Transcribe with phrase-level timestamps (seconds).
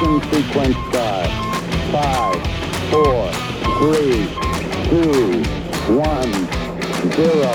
[0.00, 1.28] Ignition sequence start.
[1.90, 2.40] Five,
[2.90, 3.32] four,
[3.78, 4.28] three,
[4.88, 5.42] two,
[5.92, 6.32] one,
[7.12, 7.52] zero.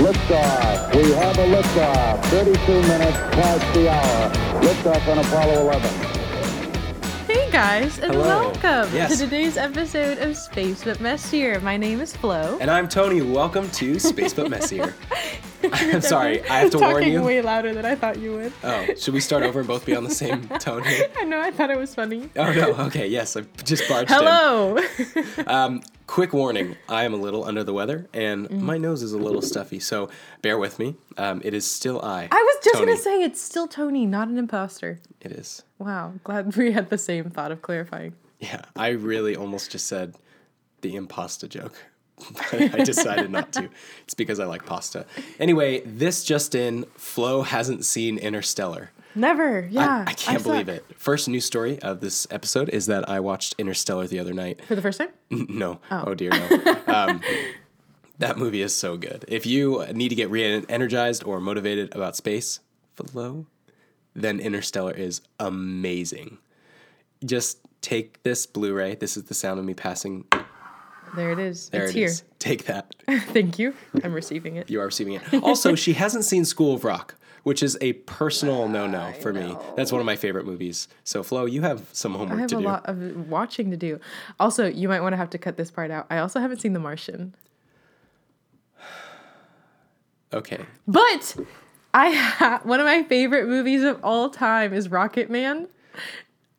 [0.00, 0.94] Liftoff.
[0.96, 2.24] We have a liftoff.
[2.26, 4.30] 32 minutes past the hour.
[4.62, 5.90] Liftoff on Apollo 11.
[7.26, 8.24] Hey guys, and Hello.
[8.52, 9.10] welcome Yes.
[9.12, 11.60] to today's episode of Space But Messier.
[11.60, 12.56] My name is Flo.
[12.62, 13.20] And I'm Tony.
[13.20, 14.94] Welcome to Space But Messier.
[15.72, 17.14] I'm sorry, I have to warn you.
[17.14, 18.52] talking way louder than I thought you would.
[18.62, 21.08] Oh, should we start over and both be on the same tone here?
[21.18, 22.30] I know, I thought it was funny.
[22.36, 22.74] Oh no.
[22.86, 23.06] Okay.
[23.08, 24.76] Yes, I just barged Hello.
[24.76, 25.24] in.
[25.46, 28.60] Um, quick warning: I am a little under the weather, and Mm.
[28.60, 29.80] my nose is a little stuffy.
[29.80, 30.08] So
[30.42, 30.96] bear with me.
[31.16, 32.28] Um, it is still I.
[32.30, 32.86] I was just Tony.
[32.86, 35.00] gonna say it's still Tony, not an imposter.
[35.20, 35.62] It is.
[35.78, 38.14] Wow, glad we had the same thought of clarifying.
[38.40, 38.62] Yeah.
[38.76, 40.14] I really almost just said
[40.82, 41.74] the impasta joke.
[42.50, 43.68] But I decided not to.
[44.04, 45.06] It's because I like pasta.
[45.38, 48.90] Anyway, this just in: Flo hasn't seen Interstellar.
[49.14, 50.04] Never, yeah.
[50.06, 50.42] I, I can't suck.
[50.44, 50.84] believe it.
[50.96, 54.64] First news story of this episode is that I watched Interstellar the other night.
[54.64, 55.08] For the first time?
[55.48, 55.80] No.
[55.90, 56.76] Oh, dear, no.
[56.86, 57.20] um,
[58.18, 59.24] that movie is so good.
[59.28, 62.60] If you need to get re energized or motivated about space,
[62.94, 63.46] Flo,
[64.14, 66.38] then Interstellar is amazing.
[67.24, 68.94] Just take this Blu ray.
[68.94, 70.24] This is the sound of me passing.
[71.16, 71.68] There it is.
[71.70, 72.06] There it's it here.
[72.08, 72.22] is.
[72.38, 72.94] Take that.
[73.08, 73.74] Thank you.
[74.04, 74.68] I'm receiving it.
[74.70, 75.22] You are receiving it.
[75.42, 79.56] Also, she hasn't seen School of Rock, which is a personal no no for me.
[79.76, 80.88] That's one of my favorite movies.
[81.04, 82.64] So, Flo, you have some homework I have to a do.
[82.66, 84.00] lot of watching to do.
[84.38, 86.06] Also, you might want to have to cut this part out.
[86.10, 87.34] I also haven't seen The Martian.
[90.32, 90.66] Okay.
[90.86, 91.36] But
[91.94, 95.68] I ha- one of my favorite movies of all time is Rocket Man.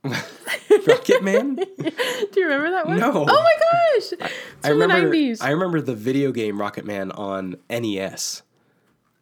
[0.88, 1.56] Rocket Man?
[1.56, 2.98] Do you remember that one?
[3.00, 3.12] No.
[3.12, 4.14] Oh my gosh!
[4.14, 4.24] It's
[4.64, 5.10] I from remember.
[5.10, 5.44] the 90s.
[5.44, 8.44] I remember the video game Rocket Man on NES.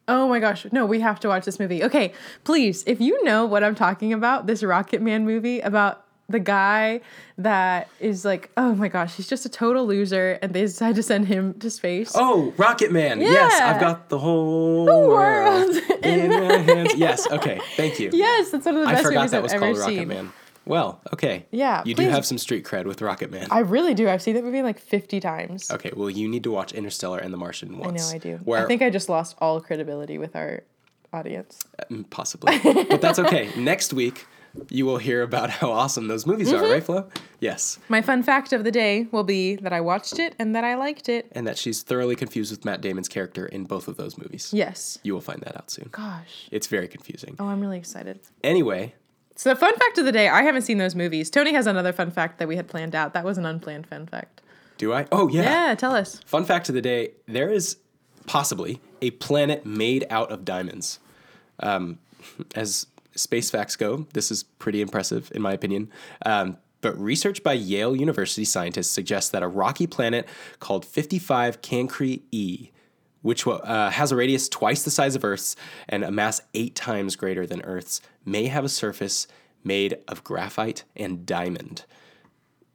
[0.07, 0.65] oh my gosh.
[0.71, 1.83] No, we have to watch this movie.
[1.83, 2.13] Okay,
[2.43, 6.99] please, if you know what I'm talking about, this Rocket Man movie about the guy
[7.37, 11.03] that is like, oh my gosh, he's just a total loser, and they decide to
[11.03, 12.11] send him to space.
[12.15, 13.21] Oh, Rocket Man!
[13.21, 16.95] Yes, I've got the whole world world in my hands.
[16.95, 17.29] Yes.
[17.31, 17.59] Okay.
[17.77, 18.09] Thank you.
[18.13, 19.95] Yes, that's one of the I best forgot movies that I've was ever called Rocket
[19.95, 20.07] seen.
[20.09, 20.33] Man.
[20.67, 21.45] Well, okay.
[21.51, 22.05] Yeah, You please.
[22.05, 23.47] do have some street cred with Rocket Man.
[23.51, 24.09] I really do.
[24.09, 25.71] I've seen that movie like 50 times.
[25.71, 25.91] okay.
[25.95, 28.03] Well, you need to watch Interstellar and The Martian once.
[28.03, 28.39] I know I do.
[28.43, 30.63] Where I think I just lost all credibility with our
[31.13, 31.59] audience.
[31.89, 33.49] Mm, possibly, but that's okay.
[33.57, 34.25] Next week.
[34.71, 36.65] You will hear about how awesome those movies Mm-hmm.
[36.65, 37.07] are, right, Flo?
[37.39, 37.77] Yes.
[37.89, 40.73] My fun fact of the day will be that I watched it and that I
[40.73, 41.27] liked it.
[41.33, 44.49] And that she's thoroughly confused with Matt Damon's character in both of those movies.
[44.55, 44.97] Yes.
[45.03, 45.89] You will find that out soon.
[45.91, 46.47] Gosh.
[46.49, 47.35] It's very confusing.
[47.37, 48.19] Oh, I'm really excited.
[48.43, 48.95] Anyway,
[49.37, 51.29] So, fun fact of the day I haven't seen those movies.
[51.29, 53.13] Tony has another fun fact that we had planned out.
[53.13, 54.41] That was an unplanned fun fact.
[54.77, 55.05] do I?
[55.11, 55.67] Oh, yeah.
[55.69, 56.19] Yeah, tell us.
[56.25, 57.77] Fun fact of the day there is
[58.25, 60.99] possibly a planet made out of diamonds.
[61.59, 61.99] Um,
[62.55, 65.91] as space facts go, this is pretty impressive, in my opinion.
[66.25, 70.27] Um, but research by Yale University scientists suggests that a rocky planet
[70.59, 72.69] called 55 Cancri E,
[73.21, 75.55] which uh, has a radius twice the size of Earth's
[75.89, 79.27] and a mass eight times greater than Earth's, may have a surface
[79.63, 81.83] made of graphite and diamond.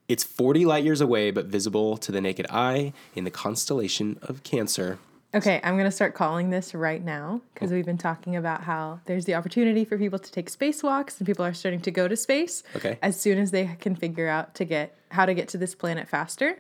[0.09, 4.43] It's 40 light years away, but visible to the naked eye in the constellation of
[4.43, 4.99] Cancer.
[5.35, 7.75] Okay, I'm going to start calling this right now because Oh.
[7.75, 11.43] we've been talking about how there's the opportunity for people to take spacewalks and people
[11.47, 12.63] are starting to go to space.
[12.77, 12.99] Okay.
[13.01, 16.07] As soon as they can figure out to get how to get to this planet
[16.09, 16.59] faster,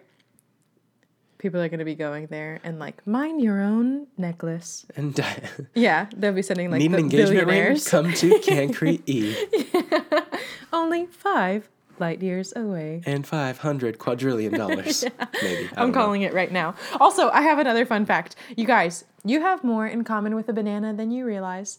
[1.43, 4.87] people are going to be going there and like mine your own necklace.
[4.97, 5.19] And
[5.75, 7.79] Yeah, they'll be sending like need an engagement ring?
[7.81, 9.35] Come to Cancri E
[10.73, 13.03] only five light years away.
[13.07, 15.05] and 500 quadrillion dollars.
[15.43, 15.65] Maybe.
[15.67, 15.93] I I'm don't know.
[15.93, 16.75] calling it right now.
[17.01, 18.35] Also, I have another fun fact.
[18.57, 21.79] You guys, you have more in common with a banana than you realize.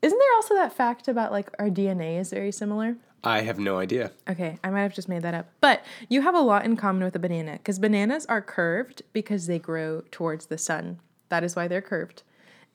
[0.00, 2.96] Isn't there also that fact about like our DNA is very similar?
[3.24, 4.12] I have no idea.
[4.28, 5.46] Okay, I might have just made that up.
[5.60, 9.46] But you have a lot in common with a banana because bananas are curved because
[9.46, 11.00] they grow towards the sun.
[11.28, 12.22] That is why they're curved.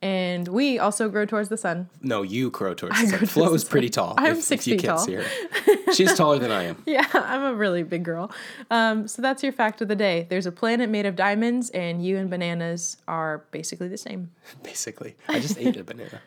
[0.02, 1.88] And we also grow towards the sun.
[2.02, 3.26] No, you grow towards I the sun.
[3.26, 4.14] Flo is pretty tall.
[4.18, 5.06] I'm if, six if you feet can't tall.
[5.06, 5.92] see her.
[5.94, 6.82] She's taller than I am.
[6.84, 8.30] Yeah, I'm a really big girl.
[8.70, 10.26] Um, so that's your fact of the day.
[10.28, 14.30] There's a planet made of diamonds, and you and bananas are basically the same.
[14.62, 16.20] Basically, I just ate a banana.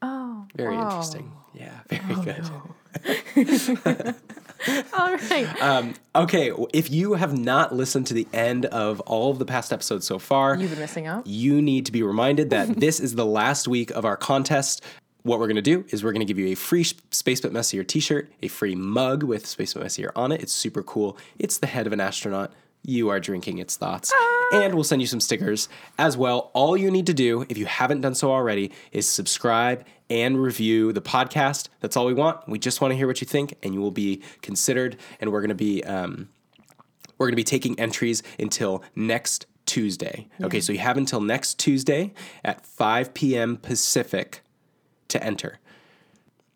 [0.00, 0.84] Oh, Very wow.
[0.90, 1.32] interesting.
[1.54, 4.14] Yeah, very good.
[4.96, 5.62] All right.
[5.62, 9.72] Um, okay, if you have not listened to the end of all of the past
[9.72, 11.26] episodes so far, You've been missing out.
[11.26, 14.82] you need to be reminded that this is the last week of our contest.
[15.22, 17.52] What we're going to do is we're going to give you a free Space But
[17.52, 20.42] Messier t shirt, a free mug with Space But Messier on it.
[20.42, 21.16] It's super cool.
[21.38, 22.52] It's the head of an astronaut.
[22.86, 24.12] You are drinking its thoughts.
[24.52, 26.50] and we'll send you some stickers as well.
[26.52, 30.92] All you need to do, if you haven't done so already, is subscribe and review
[30.92, 31.68] the podcast.
[31.80, 32.46] That's all we want.
[32.46, 34.96] We just want to hear what you think, and you will be considered.
[35.18, 36.28] And we're going to be um,
[37.16, 40.28] we're going to be taking entries until next Tuesday.
[40.42, 42.12] Okay, so you have until next Tuesday
[42.44, 43.56] at 5 p.m.
[43.56, 44.42] Pacific
[45.08, 45.58] to enter.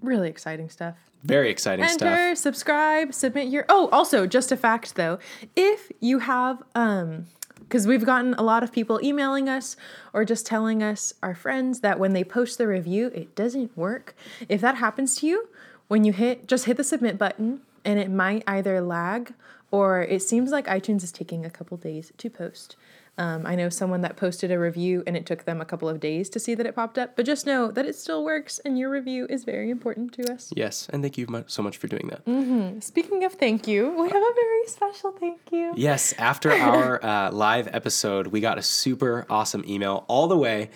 [0.03, 1.08] Really exciting stuff.
[1.25, 2.39] Very exciting Enter, stuff.
[2.39, 3.65] subscribe, submit your.
[3.69, 5.19] Oh, also, just a fact though,
[5.57, 7.27] if you have, um,
[7.59, 9.77] because we've gotten a lot of people emailing us
[10.13, 14.15] or just telling us our friends that when they post the review, it doesn't work.
[14.49, 15.49] If that happens to you,
[15.89, 19.35] when you hit, just hit the submit button, and it might either lag
[19.71, 22.77] or it seems like iTunes is taking a couple days to post.
[23.19, 25.99] Um, I know someone that posted a review and it took them a couple of
[25.99, 28.79] days to see that it popped up, but just know that it still works and
[28.79, 30.53] your review is very important to us.
[30.55, 32.83] Yes, and thank you so much for doing that.
[32.83, 35.75] Speaking of thank you, we have a very special thank you.
[35.77, 40.71] Yes, after our uh, live episode, we got a super awesome email all the way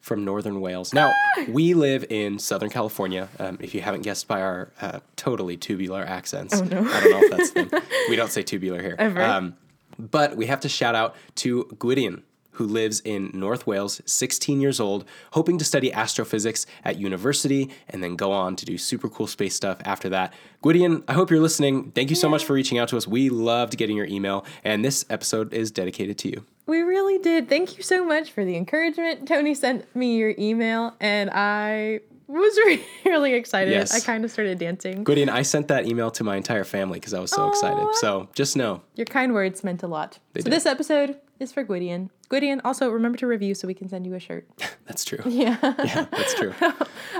[0.00, 0.92] from Northern Wales.
[0.92, 1.14] Now,
[1.48, 3.26] we live in Southern California.
[3.38, 6.80] Um, if you haven't guessed by our uh, totally tubular accents, oh, no.
[6.80, 7.82] I don't know if that's the thing.
[8.10, 8.96] We don't say tubular here.
[8.98, 9.22] Ever.
[9.22, 9.56] Um,
[9.98, 14.80] but we have to shout out to Gwydion, who lives in North Wales, 16 years
[14.80, 19.26] old, hoping to study astrophysics at university and then go on to do super cool
[19.26, 20.32] space stuff after that.
[20.62, 21.90] Gwydion, I hope you're listening.
[21.90, 23.06] Thank you so much for reaching out to us.
[23.06, 26.44] We loved getting your email, and this episode is dedicated to you.
[26.66, 27.48] We really did.
[27.48, 29.28] Thank you so much for the encouragement.
[29.28, 32.00] Tony sent me your email and I
[32.40, 33.70] was really excited.
[33.72, 33.94] Yes.
[33.94, 35.04] I kind of started dancing.
[35.04, 37.86] Gwydion, I sent that email to my entire family because I was so excited.
[37.96, 40.14] So just know, Your kind words meant a lot.
[40.36, 40.52] so did.
[40.52, 42.10] this episode is for Gwydion.
[42.28, 44.46] Gwydion, also remember to review so we can send you a shirt.
[44.86, 45.18] that's true.
[45.26, 45.58] Yeah.
[45.62, 46.54] yeah, that's true.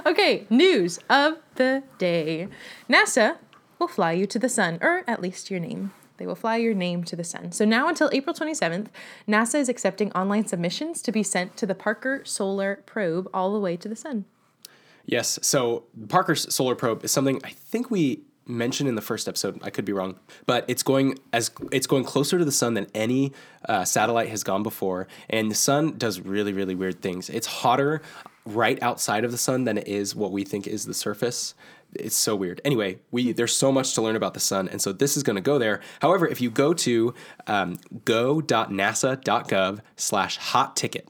[0.06, 2.48] Okay, news of the day.
[2.88, 3.36] NASA
[3.78, 5.92] will fly you to the sun, or at least your name.
[6.16, 7.50] They will fly your name to the sun.
[7.52, 8.86] So now until April 27th,
[9.28, 13.58] NASA is accepting online submissions to be sent to the Parker Solar Probe all the
[13.58, 14.24] way to the sun.
[15.06, 15.38] Yes.
[15.42, 19.58] So Parker's solar probe is something I think we mentioned in the first episode.
[19.62, 22.86] I could be wrong, but it's going as it's going closer to the sun than
[22.94, 23.32] any
[23.68, 27.30] uh, satellite has gone before, and the sun does really really weird things.
[27.30, 28.02] It's hotter
[28.44, 31.54] right outside of the sun than it is what we think is the surface.
[31.94, 32.60] It's so weird.
[32.64, 35.36] Anyway, we there's so much to learn about the sun, and so this is going
[35.36, 35.80] to go there.
[36.00, 37.14] However, if you go to
[37.46, 41.08] um, go.nasa.gov slash hot ticket,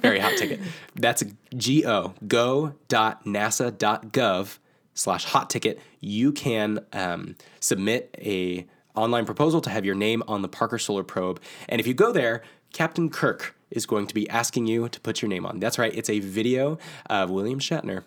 [0.00, 0.60] very hot ticket.
[0.94, 4.58] That's go go.nasa.gov
[4.94, 5.80] slash hot ticket.
[6.00, 11.04] You can um, submit a online proposal to have your name on the Parker Solar
[11.04, 12.42] Probe, and if you go there,
[12.72, 15.60] Captain Kirk is going to be asking you to put your name on.
[15.60, 15.94] That's right.
[15.94, 16.78] It's a video
[17.08, 18.02] of William Shatner.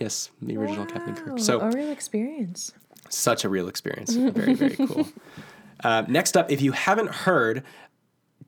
[0.00, 1.38] Yes, the original Captain Kirk.
[1.38, 2.72] So a real experience.
[3.08, 4.14] such a real experience.
[4.14, 5.06] Very, very cool.
[5.82, 7.62] Uh, next up, if you haven't heard,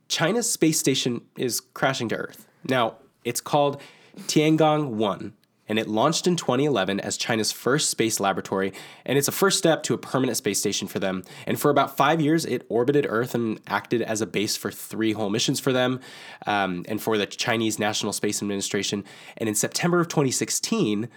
[0.08, 2.46] China's space station is crashing to Earth.
[2.68, 3.80] Now, it's called
[4.20, 5.32] Tiangong 1,
[5.68, 8.72] and it launched in 2011 as China's first space laboratory,
[9.04, 11.24] and it's a first step to a permanent space station for them.
[11.46, 15.12] And for about five years, it orbited Earth and acted as a base for three
[15.12, 16.00] whole missions for them
[16.46, 19.04] um, and for the Chinese National Space Administration.
[19.36, 21.08] And in September of 2016,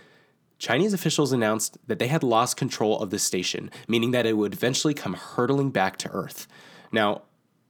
[0.58, 4.54] Chinese officials announced that they had lost control of the station, meaning that it would
[4.54, 6.48] eventually come hurtling back to Earth.
[6.92, 7.22] Now,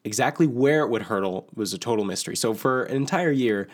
[0.03, 2.35] exactly where it would hurtle was a total mystery.
[2.35, 3.67] So, for an entire year,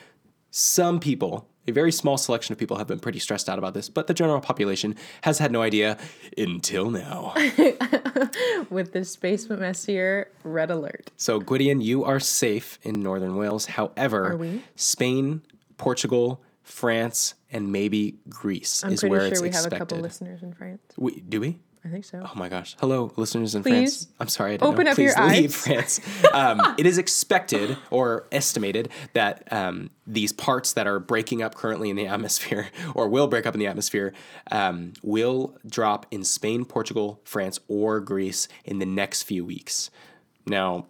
[0.52, 3.90] some people, a very small selection of people, have been pretty stressed out about this,
[3.90, 5.98] but the general population has had no idea
[6.38, 7.34] until now.
[8.70, 11.12] With the Space Messier red alert.
[11.18, 13.66] so, Gwydion, you are safe in northern Wales.
[13.66, 14.64] However, Are we?
[14.76, 15.42] Spain,
[15.78, 19.74] Portugal, France, and maybe Greece I'm is pretty where sure it's we expected.
[19.74, 20.82] have a couple listeners in France.
[20.98, 21.60] We, do we?
[21.86, 22.20] I think so.
[22.26, 22.76] Oh my gosh.
[22.80, 24.08] Hello, listeners in Please France.
[24.20, 24.54] I'm sorry.
[24.54, 24.92] I didn't open know.
[24.92, 25.56] up Please your leave eyes.
[26.00, 26.02] France.
[26.34, 31.92] Um, it is expected or estimated that um, these parts that are breaking up currently
[31.92, 34.14] in the atmosphere or will break up in the atmosphere
[34.52, 39.92] um, will drop in Spain, Portugal, France, or Greece in the next few weeks.
[40.48, 40.88] Now,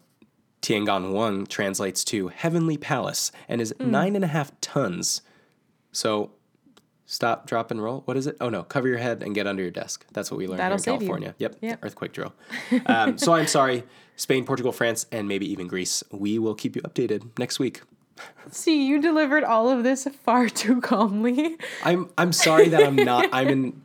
[0.61, 3.91] Tiangong 1 translates to heavenly palace and is Hmm.
[3.91, 5.21] nine and a half tons.
[5.91, 6.31] So
[7.05, 8.01] stop, drop, and roll.
[8.05, 8.37] What is it?
[8.41, 10.05] Oh no, cover your head and get under your desk.
[10.13, 10.97] That's what we learned That'll here in save you.
[11.07, 11.35] California.
[11.39, 11.55] Yep.
[11.61, 11.79] Yep.
[11.83, 12.33] Earthquake drill.
[12.85, 13.83] Um, so I'm sorry,
[14.15, 16.03] Spain, Portugal, France, and maybe even Greece.
[16.11, 17.81] We will keep you updated next week.
[18.49, 21.57] See, you delivered all of this far too calmly.
[21.83, 23.29] I'm I'm sorry that I'm not.
[23.33, 23.81] I'm in.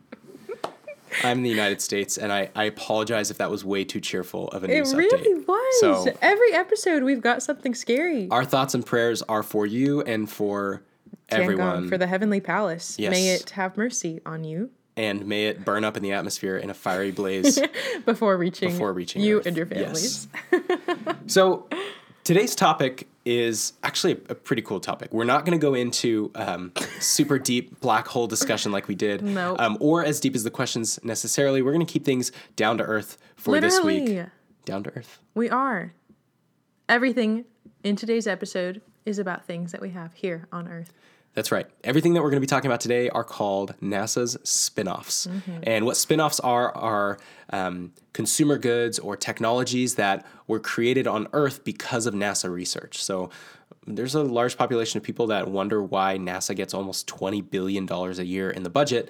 [1.25, 4.47] I'm in the United States, and I, I apologize if that was way too cheerful
[4.47, 5.11] of a news update.
[5.11, 5.47] It really update.
[5.47, 5.79] was.
[6.05, 8.29] So Every episode, we've got something scary.
[8.31, 10.83] our thoughts and prayers are for you and for
[11.31, 12.97] everyone, for the heavenly palace.
[12.99, 16.69] May it have mercy on you and may it burn up in the atmosphere in
[16.69, 17.59] a fiery blaze.
[18.05, 19.45] before reaching Before reaching you Earth.
[19.45, 20.27] and your Yes.
[20.51, 21.15] families.
[21.27, 21.67] So
[22.23, 25.13] today's topic is actually a pretty cool topic.
[25.13, 29.21] We're not going to go into um, super deep black hole discussion like we did,
[29.21, 29.59] Nope.
[29.61, 31.61] um, or as deep as the questions necessarily.
[31.61, 34.25] We're going to keep things down to earth for this week.
[34.65, 35.19] Down to earth.
[35.35, 35.93] We are.
[36.89, 37.45] Everything
[37.83, 40.91] in today's episode is about things that we have here on Earth.
[41.33, 41.65] That's right.
[41.83, 45.27] Everything that we're going to be talking about today are called NASA's spin-offs.
[45.63, 47.19] And what spin-offs are are
[47.51, 53.01] um, consumer goods or technologies that were created on Earth because of NASA research.
[53.01, 53.29] So
[53.87, 58.23] there's a large population of people that wonder why NASA gets almost $20 billion a
[58.23, 59.09] year in the budget.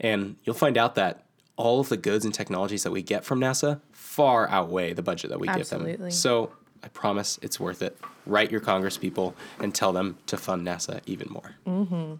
[0.00, 1.24] And you'll find out that
[1.56, 5.30] all of the goods and technologies that we get from NASA far outweigh the budget
[5.30, 5.82] that we give them.
[5.82, 6.10] Absolutely.
[6.12, 7.98] So I promise it's worth it.
[8.26, 11.56] Write your Congress people and tell them to fund NASA even more.
[11.66, 12.14] Mm-hmm.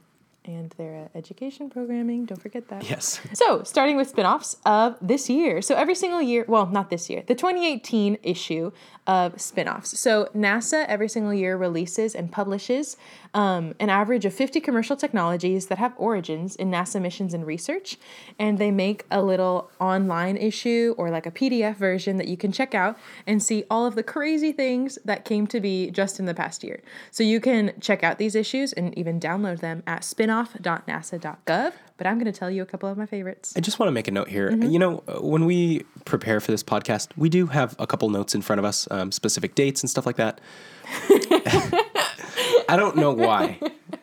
[0.48, 2.88] And their uh, education programming, don't forget that.
[2.88, 3.20] Yes.
[3.34, 5.60] So, starting with spin-offs of this year.
[5.60, 8.72] So, every single year, well, not this year, the 2018 issue
[9.06, 10.00] of spin-offs.
[10.00, 12.96] So, NASA every single year releases and publishes
[13.34, 17.98] um, an average of 50 commercial technologies that have origins in NASA missions and research.
[18.38, 22.52] And they make a little online issue or like a PDF version that you can
[22.52, 26.24] check out and see all of the crazy things that came to be just in
[26.24, 26.80] the past year.
[27.10, 30.04] So, you can check out these issues and even download them at
[30.44, 31.72] spinoff.nasa.gov.
[31.96, 33.54] But I'm going to tell you a couple of my favorites.
[33.56, 34.50] I just want to make a note here.
[34.52, 38.34] You know, uh, when we prepare for this podcast, we do have a couple notes
[38.34, 40.40] in front of us, um, specific dates and stuff like that.
[42.68, 43.58] I don't know why,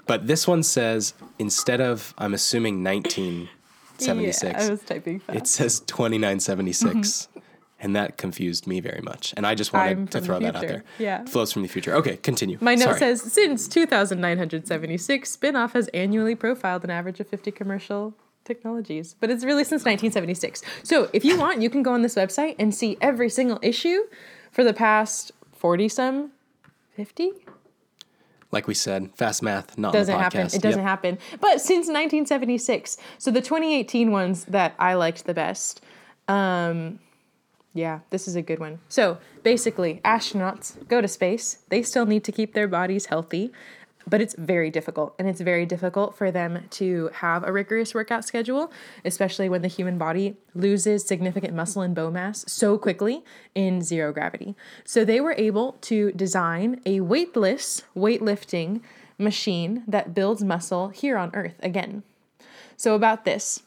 [0.08, 5.38] but this one says instead of, I'm assuming 1976, Yeah, I was typing fast.
[5.38, 7.28] it says 2976.
[7.80, 9.34] And that confused me very much.
[9.36, 10.84] And I just wanted to throw that out there.
[10.98, 11.26] Yeah.
[11.26, 11.94] Flows from the future.
[11.96, 12.58] Okay, continue.
[12.62, 13.00] My note Sorry.
[13.00, 18.14] says since 2976, Spinoff has annually profiled an average of 50 commercial
[18.46, 20.62] technologies, but it's really since 1976.
[20.84, 24.04] So if you want, you can go on this website and see every single issue
[24.52, 26.32] for the past 40 some
[26.96, 27.32] 50
[28.52, 30.46] like we said, fast math, not doesn't on the happen.
[30.46, 30.88] It doesn't Yep.
[30.88, 31.18] happen.
[31.42, 35.82] But since 1976, so the 2018 ones that I liked the best.
[36.30, 37.00] Um,
[37.76, 38.80] yeah, this is a good one.
[38.88, 41.60] So basically, astronauts go to space.
[41.68, 43.52] They still need to keep their bodies healthy,
[44.08, 45.14] but it's very difficult.
[45.20, 48.72] And it's very difficult for them to have a rigorous workout schedule,
[49.04, 54.14] especially when the human body loses significant muscle and bone mass so quickly in zero
[54.14, 54.56] gravity.
[54.86, 58.80] So they were able to design a weightless weightlifting
[59.18, 62.04] machine that builds muscle here on Earth again.
[62.78, 63.64] So, about this,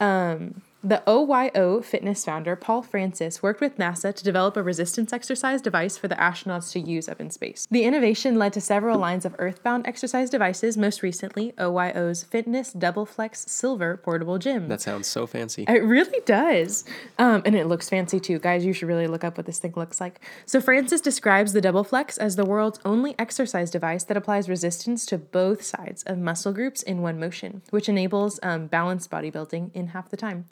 [0.00, 5.60] um, the OYO fitness founder, Paul Francis, worked with NASA to develop a resistance exercise
[5.60, 7.66] device for the astronauts to use up in space.
[7.68, 13.06] The innovation led to several lines of earthbound exercise devices, most recently, OYO's Fitness Double
[13.06, 14.68] Flex Silver Portable Gym.
[14.68, 15.64] That sounds so fancy.
[15.66, 16.84] It really does.
[17.18, 18.38] Um, and it looks fancy too.
[18.38, 20.20] Guys, you should really look up what this thing looks like.
[20.46, 25.04] So, Francis describes the Double Flex as the world's only exercise device that applies resistance
[25.06, 29.88] to both sides of muscle groups in one motion, which enables um, balanced bodybuilding in
[29.88, 30.44] half the time.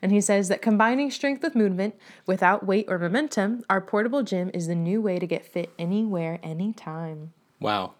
[0.00, 1.94] And he says that combining strength with movement
[2.26, 6.38] without weight or momentum, our portable gym is the new way to get fit anywhere,
[6.42, 7.32] anytime.
[7.60, 7.94] Wow.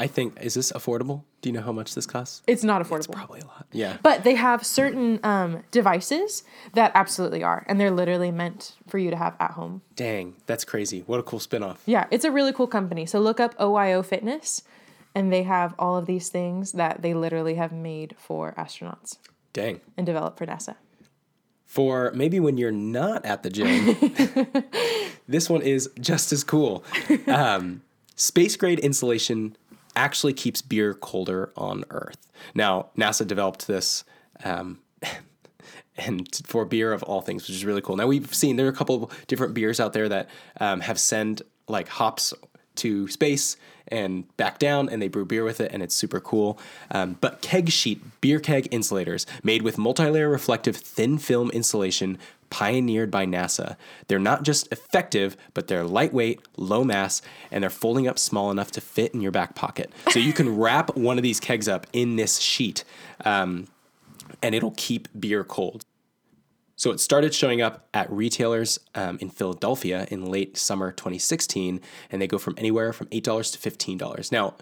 [0.00, 1.24] I think, is this affordable?
[1.42, 2.42] Do you know how much this costs?
[2.46, 2.96] It's not affordable.
[2.98, 3.66] It's probably a lot.
[3.70, 3.98] Yeah.
[4.02, 6.42] But they have certain um, devices
[6.72, 9.82] that absolutely are, and they're literally meant for you to have at home.
[9.96, 11.02] Dang, that's crazy.
[11.06, 11.78] What a cool spinoff.
[11.84, 13.04] Yeah, it's a really cool company.
[13.04, 14.62] So look up OYO Fitness,
[15.14, 19.18] and they have all of these things that they literally have made for astronauts
[19.52, 19.80] Dang.
[19.96, 20.76] and developed for NASA.
[21.66, 23.96] For maybe when you're not at the gym,
[25.28, 26.84] this one is just as cool.
[27.28, 27.82] Um,
[28.16, 29.56] space grade insulation
[29.94, 32.30] actually keeps beer colder on Earth.
[32.54, 34.04] Now, NASA developed this.
[34.44, 34.80] Um,
[35.96, 37.96] and for beer of all things, which is really cool.
[37.96, 40.28] Now we've seen there are a couple of different beers out there that
[40.60, 42.34] um, have sent like hops
[42.80, 43.56] to space
[43.88, 46.58] and back down, and they brew beer with it, and it's super cool.
[46.90, 52.18] Um, but keg sheet beer keg insulators made with multi-layer reflective thin film insulation.
[52.50, 53.76] Pioneered by NASA.
[54.08, 57.22] They're not just effective, but they're lightweight, low mass,
[57.52, 59.92] and they're folding up small enough to fit in your back pocket.
[60.08, 62.82] So you can wrap one of these kegs up in this sheet,
[63.24, 63.68] um,
[64.42, 65.84] and it'll keep beer cold.
[66.80, 71.78] So it started showing up at retailers um, in Philadelphia in late summer 2016,
[72.10, 74.32] and they go from anywhere from $8 to $15.
[74.32, 74.54] Now,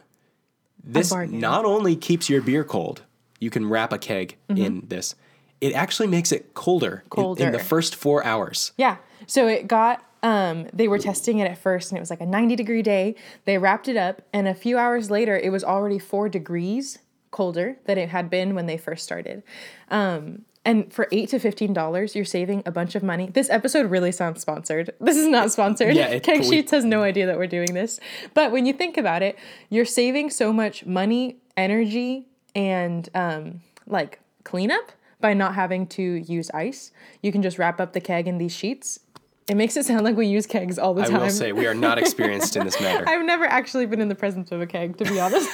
[0.83, 3.03] this not only keeps your beer cold,
[3.39, 5.15] you can wrap a keg in this,
[5.61, 7.05] it actually makes it colder,
[7.39, 8.73] in- In, the first four hours.
[8.77, 8.97] Yeah.
[9.29, 12.27] So it got um they were testing it at first and it was like a
[12.27, 13.15] 90 degree day.
[13.45, 16.99] They wrapped it up and a few hours later it was already 4 degrees
[17.31, 19.45] colder than it had been when they first started.
[19.89, 23.31] Um And for eight to fifteen dollars, you're saving a bunch of money.
[23.33, 24.93] This episode really sounds sponsored.
[25.01, 25.95] This is not sponsored.
[25.97, 27.99] Yeah, we- Sheets has no idea that we're doing this.
[28.35, 29.39] But when you think about it,
[29.71, 36.51] you're saving so much money, energy, and um, like cleanup by not having to use
[36.53, 36.93] ice.
[37.23, 39.01] You can just wrap up the keg in these sheets.
[39.49, 41.17] It makes it sound like we use kegs all the time.
[41.17, 43.09] I will say we are not experienced in this matter.
[43.09, 45.49] I've never actually been in the presence of a keg, to be honest.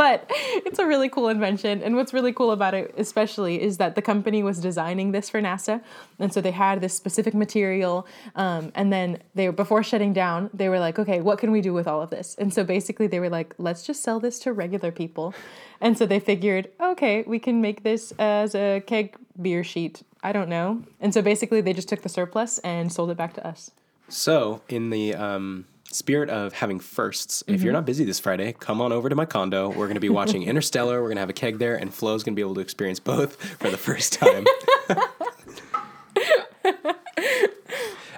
[0.00, 1.82] But it's a really cool invention.
[1.82, 5.42] And what's really cool about it, especially, is that the company was designing this for
[5.42, 5.82] NASA.
[6.18, 8.06] And so they had this specific material.
[8.34, 11.74] Um, and then they, before shutting down, they were like, okay, what can we do
[11.74, 12.34] with all of this?
[12.38, 15.34] And so basically, they were like, let's just sell this to regular people.
[15.82, 20.02] And so they figured, okay, we can make this as a keg beer sheet.
[20.22, 20.82] I don't know.
[20.98, 23.70] And so basically, they just took the surplus and sold it back to us.
[24.08, 27.64] So, in the um, spirit of having firsts, if Mm-hmm.
[27.64, 29.68] you're not busy this Friday, come on over to my condo.
[29.68, 31.00] We're going to be watching Interstellar.
[31.00, 33.00] We're going to have a keg there, and Flo's going to be able to experience
[33.00, 34.46] both for the first time.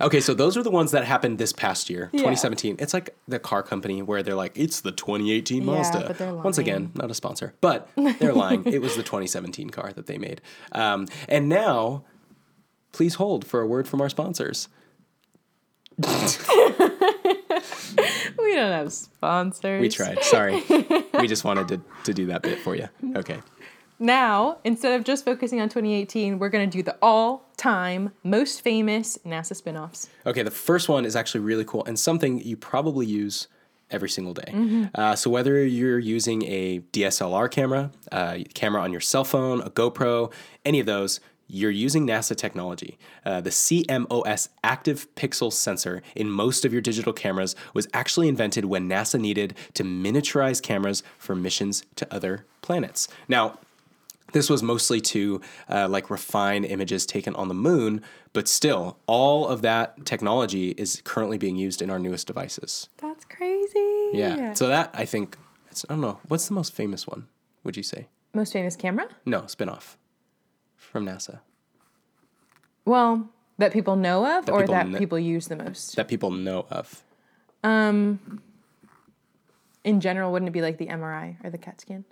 [0.01, 2.77] okay, so those are the ones that happened this past year, 2017.
[2.79, 6.05] It's like the car company where they're like, it's the 2018 Yeah, Mazda.
[6.07, 8.65] but they're Once again, not a sponsor, but they're lying.
[8.67, 10.41] it was the 2017 car that they made.
[10.73, 12.05] Um, and now,
[12.93, 14.69] please hold for a word from our sponsors.
[18.53, 19.81] We don't have sponsors.
[19.81, 20.23] We tried.
[20.25, 20.63] Sorry.
[21.19, 22.87] we just wanted to, to do that bit for you.
[23.17, 23.39] Okay.
[23.99, 28.61] Now, instead of just focusing on 2018, we're going to do the all time most
[28.61, 30.11] famous NASA spin offs.
[30.27, 30.43] Okay.
[30.43, 33.49] The first one is actually really cool and something you probably use
[33.91, 34.89] every single day.
[34.95, 39.71] Uh, so whether you're using a DSLR camera, uh, camera on your cell phone, a
[39.71, 40.33] GoPro,
[40.65, 41.21] any of those,
[41.53, 42.99] you're using NASA technology.
[43.27, 48.65] Uh, the CMOS active pixel sensor in most of your digital cameras was actually invented
[48.65, 53.07] when NASA needed to miniaturize cameras for missions to other planets.
[53.29, 53.59] Now,
[54.33, 58.01] This was mostly to uh, like refine images taken on the moon,
[58.33, 62.89] but still, all of that technology is currently being used in our newest devices.
[62.97, 64.11] That's crazy.
[64.15, 64.55] Yeah.
[64.55, 65.37] So that I think
[65.71, 67.29] it's, I don't know what's the most famous one.
[67.65, 68.09] Would you say?
[68.33, 69.07] most famous camera?
[69.27, 69.97] No, spinoff
[70.91, 71.41] from NASA
[72.85, 75.97] Well, that people know of or people that kn- people use the most?
[75.97, 77.03] that people know of.
[77.65, 78.41] Um,
[79.85, 82.05] in general, wouldn't it be like the MRI or the CAT scan?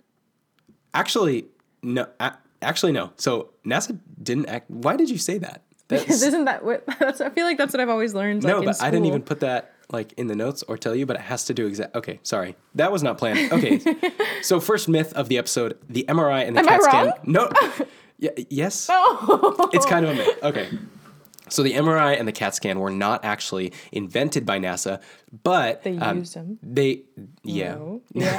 [0.93, 1.45] Actually,
[1.83, 2.07] no.
[2.19, 3.11] A- actually, no.
[3.17, 4.69] So NASA didn't act.
[4.69, 5.61] Why did you say that?
[5.87, 8.43] Because That's, isn't that what that's, I feel like that's what I've always learned.
[8.43, 9.07] Like, no, in but I didn't school.
[9.07, 11.65] even put that like in the notes or tell you, but it has to do
[11.67, 11.95] exact.
[11.97, 13.51] Okay, sorry, that was not planned.
[13.51, 13.81] Okay,
[14.41, 17.05] so first myth of the episode: the MRI and the Am I CAT scan.
[17.07, 17.13] wrong?
[17.25, 17.49] No,
[18.21, 19.69] yeah, yes, Oh.
[19.73, 20.29] it's kind of a myth.
[20.43, 20.69] Okay.
[21.49, 25.01] So the MRI and the CAT scan were not actually invented by NASA,
[25.43, 26.57] but They um, used 'em.
[26.63, 27.03] They
[27.43, 27.75] yeah.
[27.75, 28.01] No.
[28.13, 28.37] Yeah.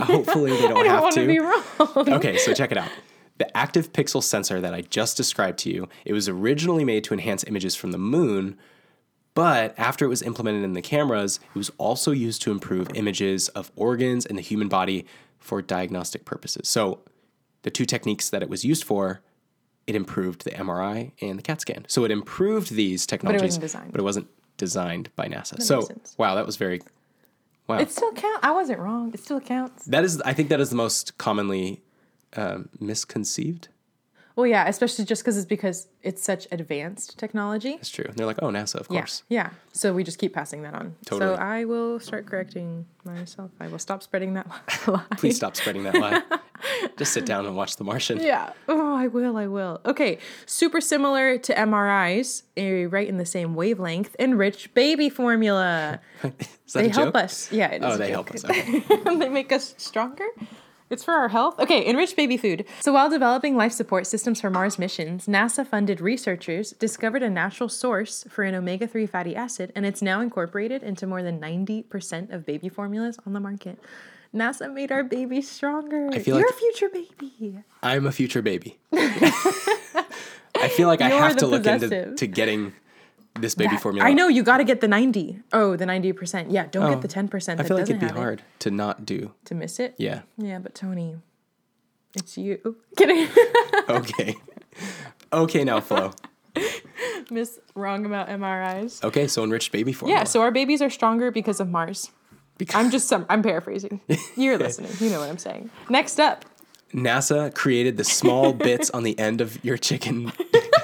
[0.00, 1.20] Hopefully they don't I don't have want to.
[1.20, 2.14] to be wrong.
[2.16, 2.88] Okay, so check it out.
[3.36, 7.12] The active pixel sensor that I just described to you, it was originally made to
[7.12, 8.56] enhance images from the moon,
[9.34, 13.48] but after it was implemented in the cameras, it was also used to improve images
[13.48, 15.04] of organs in the human body
[15.38, 16.66] for diagnostic purposes.
[16.68, 17.00] So
[17.62, 19.20] the two techniques that it was used for,
[19.86, 21.84] it improved the MRI and the CAT scan.
[21.88, 23.92] So it improved these technologies, it wasn't designed.
[23.92, 25.54] but it wasn't designed by NASA.
[25.54, 25.88] makes so
[26.18, 26.80] wow, that was very
[27.66, 27.78] wow.
[27.78, 28.40] It still counts.
[28.42, 29.12] I wasn't wrong.
[29.12, 29.84] It still counts.
[29.86, 31.82] that is, I think that is the most commonly
[32.36, 33.68] um, misconceived.
[34.36, 37.70] Well, yeah, especially just because it's because it's such advanced technology.
[37.70, 38.04] It's true.
[38.06, 39.22] And they're like, oh, NASA, of course.
[39.30, 39.50] Yeah, yeah.
[39.72, 40.94] So we just keep passing that on.
[41.06, 41.34] Totally.
[41.34, 43.50] So I will start correcting myself.
[43.60, 44.46] I will stop spreading that
[44.86, 45.02] lie.
[45.16, 46.22] Please stop spreading that lie.
[46.96, 48.20] Just sit down and watch The Martian.
[48.20, 48.52] Yeah.
[48.68, 49.36] Oh, I will.
[49.36, 49.80] I will.
[49.84, 50.18] Okay.
[50.46, 52.42] Super similar to MRIs,
[52.90, 54.16] right in the same wavelength.
[54.18, 56.00] Enriched baby formula.
[56.74, 57.22] They help joke?
[57.22, 57.52] us.
[57.52, 57.78] Yeah.
[57.80, 58.44] Oh, they help us.
[58.44, 58.80] Okay.
[59.04, 60.26] they make us stronger.
[60.88, 61.58] It's for our health.
[61.58, 62.64] Okay, enriched baby food.
[62.80, 67.68] So while developing life support systems for Mars missions, NASA funded researchers discovered a natural
[67.68, 72.32] source for an omega 3 fatty acid, and it's now incorporated into more than 90%
[72.32, 73.78] of baby formulas on the market.
[74.36, 76.08] NASA made our babies stronger.
[76.12, 77.58] I feel You're like- a future baby.
[77.82, 78.78] I'm a future baby.
[78.92, 82.72] I feel like I You're have to look into to getting
[83.38, 84.08] this baby That- formula.
[84.08, 85.40] I know you got to get the 90.
[85.52, 86.46] Oh, the 90%.
[86.50, 88.70] Yeah, don't get oh, the 10% I feel like it'd be have it hard to
[88.70, 89.32] not do.
[89.46, 89.94] to miss it.
[89.98, 90.22] Yeah.
[90.38, 91.16] Yeah, but Tony,
[92.14, 92.76] it's you.
[92.96, 93.28] Kidding.
[93.88, 94.34] Okay.
[95.32, 96.10] okay, now Flo.
[97.30, 99.02] Miss wrong about MRIs.
[99.04, 100.20] Okay, so enriched baby formula.
[100.20, 102.10] Yeah, so our babies are stronger because of Mars.
[102.58, 104.00] Because I'm just some I'm paraphrasing.
[104.36, 104.92] You're listening.
[104.98, 105.70] You know what I'm saying.
[105.88, 106.44] Next up.
[106.94, 110.32] NASA created the small bits on the end of your chicken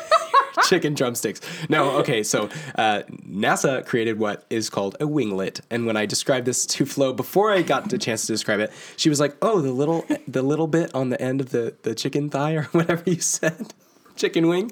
[0.69, 1.41] chicken drumsticks.
[1.69, 2.23] No, okay.
[2.23, 6.87] So uh, NASA created what is called a winglet, and when I described this to
[6.87, 10.05] Flo before I got the chance to describe it, she was like, "Oh, the little
[10.27, 13.75] the little bit on the end of the the chicken thigh or whatever you said,
[14.17, 14.71] chicken wing."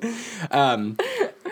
[0.50, 0.96] Um,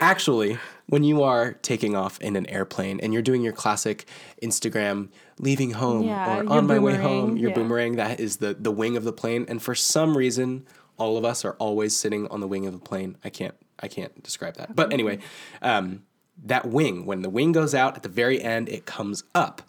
[0.00, 4.06] actually, when you are taking off in an airplane and you're doing your classic
[4.42, 5.08] Instagram
[5.40, 7.54] leaving home Yeah, or on my way home, your yeah.
[7.56, 11.24] boomerang, that is the the wing of the plane, and for some reason, all of
[11.24, 13.16] us are always sitting on the wing of the plane.
[13.24, 15.18] I can't I can't describe that, but anyway,
[15.62, 16.02] um,
[16.44, 19.62] that wing when the wing goes out at the very end, it comes up.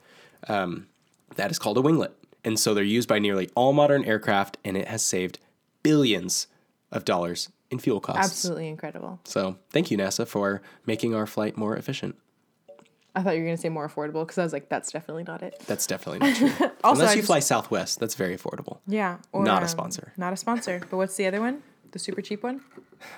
[0.48, 0.88] Um,
[1.36, 2.12] that is called a winglet,
[2.44, 5.40] and so they're used by nearly all modern aircraft, and it has saved
[5.84, 6.48] billions
[6.92, 8.32] of dollars in fuel costs.
[8.32, 9.20] Absolutely incredible.
[9.24, 12.16] So thank you, NASA, for making our flight more efficient.
[13.20, 15.42] I thought you were gonna say more affordable because I was like, that's definitely not
[15.44, 15.62] it.
[15.68, 16.50] That's definitely not true.
[16.84, 18.80] Also, Unless I you just- fly Southwest, that's very affordable.
[18.88, 19.18] Yeah.
[19.32, 20.14] Or, Not a um, sponsor.
[20.18, 20.80] Not a sponsor.
[20.90, 21.62] But what's the other one?
[21.92, 22.62] The super cheap one?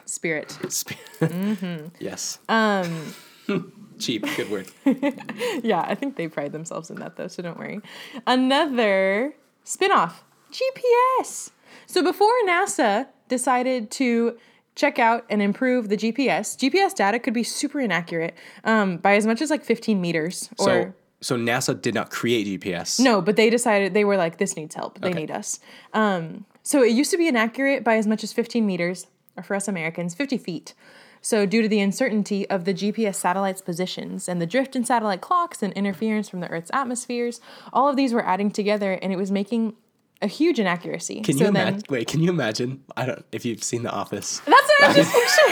[0.05, 0.51] Spirit.
[0.69, 1.87] Sp- Mm-hmm.
[1.99, 2.39] yes.
[2.49, 3.13] Um,
[3.99, 4.25] Cheap.
[4.35, 4.67] Good word.
[5.63, 7.81] yeah, I think they pride themselves in that though, so don't worry.
[8.25, 9.33] Another
[9.63, 11.51] spin-off, GPS.
[11.85, 14.37] So before NASA decided to
[14.81, 19.25] check out and improve the GPS, GPS data could be super inaccurate um, by as
[19.27, 22.99] much as like 15 meters or So, so NASA did not create GPS.
[22.99, 24.99] No, but they decided they were like, this needs help.
[24.99, 25.19] They Okay.
[25.19, 25.59] need us.
[25.93, 29.55] Um, so it used to be inaccurate by as much as 15 meters, or for
[29.55, 30.73] us Americans, 50 feet.
[31.23, 35.21] So due to the uncertainty of the GPS satellite's positions and the drift in satellite
[35.21, 37.39] clocks and interference from the Earth's atmospheres,
[37.71, 39.75] all of these were adding together, and it was making
[40.21, 41.21] a huge inaccuracy.
[41.21, 41.83] Can so you then, imagine?
[41.89, 42.83] Wait, can you imagine?
[42.95, 43.25] I don't.
[43.31, 45.13] If you've seen The Office, That's what I was just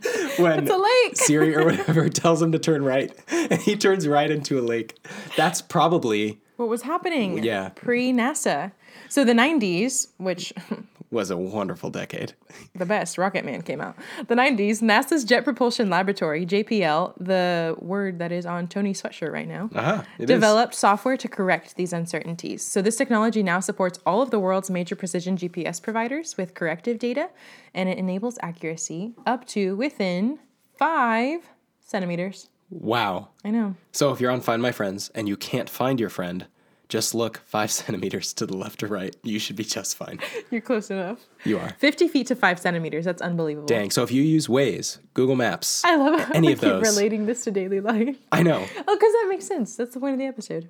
[0.00, 0.44] picturing.
[0.44, 1.16] when It's a lake.
[1.16, 4.96] Siri or whatever tells him to turn right, and he turns right into a lake.
[5.36, 7.44] That's probably what was happening?
[7.44, 7.68] Yeah.
[7.70, 8.72] Pre NASA.
[9.08, 10.52] So the 90s, which
[11.10, 12.34] was a wonderful decade.
[12.74, 13.16] the best.
[13.18, 13.96] Rocket Man came out.
[14.26, 19.48] The 90s, NASA's Jet Propulsion Laboratory, JPL, the word that is on Tony's sweatshirt right
[19.48, 20.26] now, Uh-huh, it is.
[20.28, 22.62] developed software to correct these uncertainties.
[22.62, 26.98] So this technology now supports all of the world's major precision GPS providers with corrective
[26.98, 27.30] data,
[27.74, 30.38] and it enables accuracy up to within
[30.78, 31.40] five
[31.80, 32.48] centimeters.
[32.70, 33.28] Wow.
[33.44, 33.76] I know.
[33.92, 36.46] So if you're on Find My Friends and you can't find your friend,
[36.88, 39.14] just look five centimeters to the left or right.
[39.22, 40.20] You should be just fine.
[40.50, 41.20] You're close enough.
[41.44, 41.70] You are.
[41.78, 43.04] 50 feet to five centimeters.
[43.04, 43.66] That's unbelievable.
[43.66, 43.90] Dang.
[43.90, 46.82] So if you use Waze, Google Maps, I love how any of those.
[46.82, 48.16] relating this to daily life.
[48.32, 48.66] I know.
[48.90, 49.76] Oh, because that makes sense.
[49.76, 50.68] That's the point of the episode.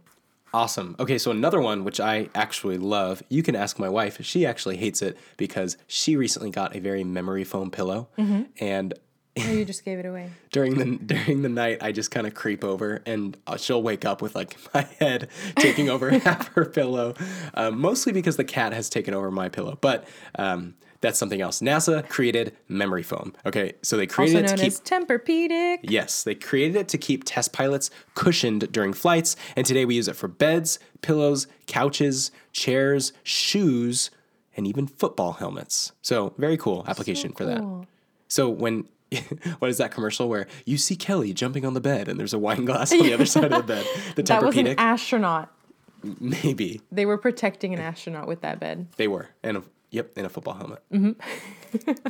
[0.52, 0.96] Awesome.
[0.98, 3.22] Okay, so another one which I actually love.
[3.28, 4.24] You can ask my wife.
[4.24, 8.42] She actually hates it because she recently got a very memory foam pillow, mm-hmm.
[8.58, 8.94] and
[9.46, 10.30] Oh, you just gave it away.
[10.52, 14.04] during the during the night, I just kind of creep over, and uh, she'll wake
[14.04, 17.14] up with like my head taking over half her pillow,
[17.54, 19.78] um, mostly because the cat has taken over my pillow.
[19.80, 20.06] But
[20.38, 21.60] um, that's something else.
[21.60, 23.32] NASA created memory foam.
[23.46, 25.78] Okay, so they Also created it known to keep Tempur-Pedic.
[25.82, 30.08] Yes, they created it to keep test pilots cushioned during flights, and today we use
[30.08, 34.10] it for beds, pillows, couches, chairs, shoes,
[34.56, 35.92] and even football helmets.
[36.02, 37.86] So, very cool application for that.
[38.26, 38.88] So, when
[39.58, 42.38] what is that commercial where you see Kelly jumping on the bed and there's a
[42.38, 43.86] wine glass on the other side of the bed?
[44.16, 45.52] The That was an astronaut.
[46.20, 48.86] Maybe They were protecting an astronaut with that bed.
[48.96, 50.82] they were, and a, yep, in a football helmet.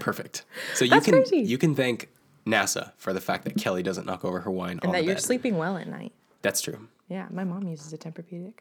[0.01, 0.45] Perfect.
[0.75, 0.95] So you Mm-hmm.
[0.97, 1.39] That's can crazy.
[1.49, 2.09] you can thank
[2.47, 5.15] NASA for the fact that Kelly doesn't knock over her wine on And that you're
[5.15, 5.23] bed.
[5.23, 6.13] sleeping well at night.
[6.43, 6.89] That's true.
[7.09, 8.61] Yeah, my mom uses a Tempur-Pedic.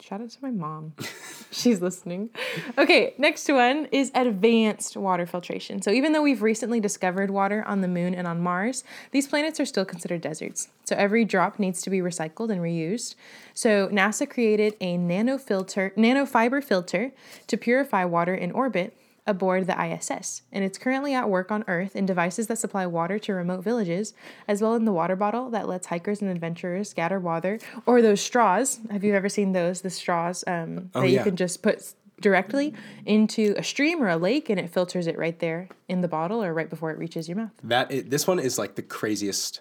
[0.00, 0.92] Shout out to my mom.
[1.50, 2.30] She's listening.
[2.76, 5.80] Okay, next one is advanced water filtration.
[5.80, 9.58] So even though we've recently discovered water on the moon and on Mars, these planets
[9.58, 10.68] are still considered deserts.
[10.84, 13.14] So every drop needs to be recycled and reused.
[13.54, 17.12] So NASA created a nanofilter, nanofiber filter
[17.46, 18.96] to purify water in orbit
[19.26, 23.18] aboard the ISS, and it's currently at work on Earth in devices that supply water
[23.18, 24.14] to remote villages,
[24.46, 28.20] as well in the water bottle that lets hikers and adventurers gather water, or those
[28.20, 28.80] straws.
[28.90, 29.80] Have you ever seen those?
[29.80, 31.24] The straws um, that you yeah.
[31.24, 32.72] can just put directly
[33.04, 36.42] into a stream or a lake, and it filters it right there in the bottle
[36.42, 37.50] or right before it reaches your mouth.
[37.62, 39.60] That is, this one is like the craziest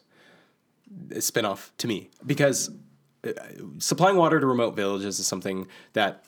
[1.09, 2.69] spinoff to me because
[3.25, 3.31] uh,
[3.79, 6.23] supplying water to remote villages is something that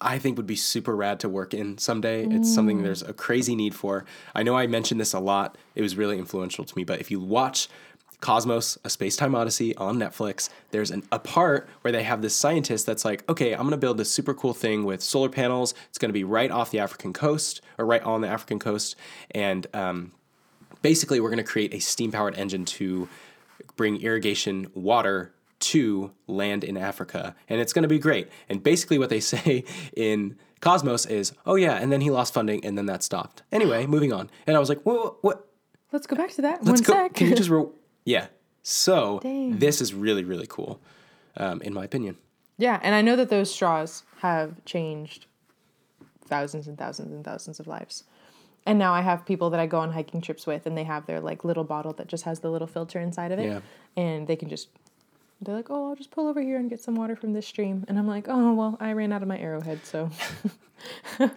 [0.00, 2.24] I- think would be super rad to work in someday.
[2.24, 4.04] It's something there's a crazy need for.
[4.34, 5.56] I know I mentioned this a lot.
[5.74, 7.68] It was really influential to me, but if you watch
[8.20, 12.34] Cosmos, A Space Time Odyssey on Netflix, there's an, a part where they have this
[12.34, 15.74] scientist that's like, okay, I'm going to build this super cool thing with solar panels.
[15.90, 18.96] It's going to be right off the African coast or right on the African coast.
[19.32, 20.12] And um,
[20.82, 23.08] basically we're going to create a steam powered engine to
[23.76, 28.28] bring irrigation water to land in Africa and it's going to be great.
[28.48, 29.64] And basically what they say
[29.96, 33.86] in Cosmos is, "Oh yeah, and then he lost funding and then that stopped." Anyway,
[33.96, 34.30] moving on.
[34.46, 35.46] And I was like, "What what
[35.92, 36.64] Let's go back to that.
[36.64, 37.04] Let's One go.
[37.04, 37.14] sec.
[37.14, 37.72] Can you just ro-
[38.04, 38.26] yeah?
[38.62, 39.58] So Dang.
[39.58, 40.80] this is really really cool,
[41.36, 42.16] um, in my opinion.
[42.58, 45.26] yeah, and I know that those straws have changed
[46.26, 48.04] thousands and thousands and thousands of lives.
[48.66, 51.06] And now I have people that I go on hiking trips with, and they have
[51.06, 53.60] their like little bottle that just has the little filter inside of it, Yeah.
[53.96, 54.68] and they can just.
[55.40, 57.84] They're like, oh, I'll just pull over here and get some water from this stream,
[57.88, 60.10] and I'm like, oh well, I ran out of my arrowhead, so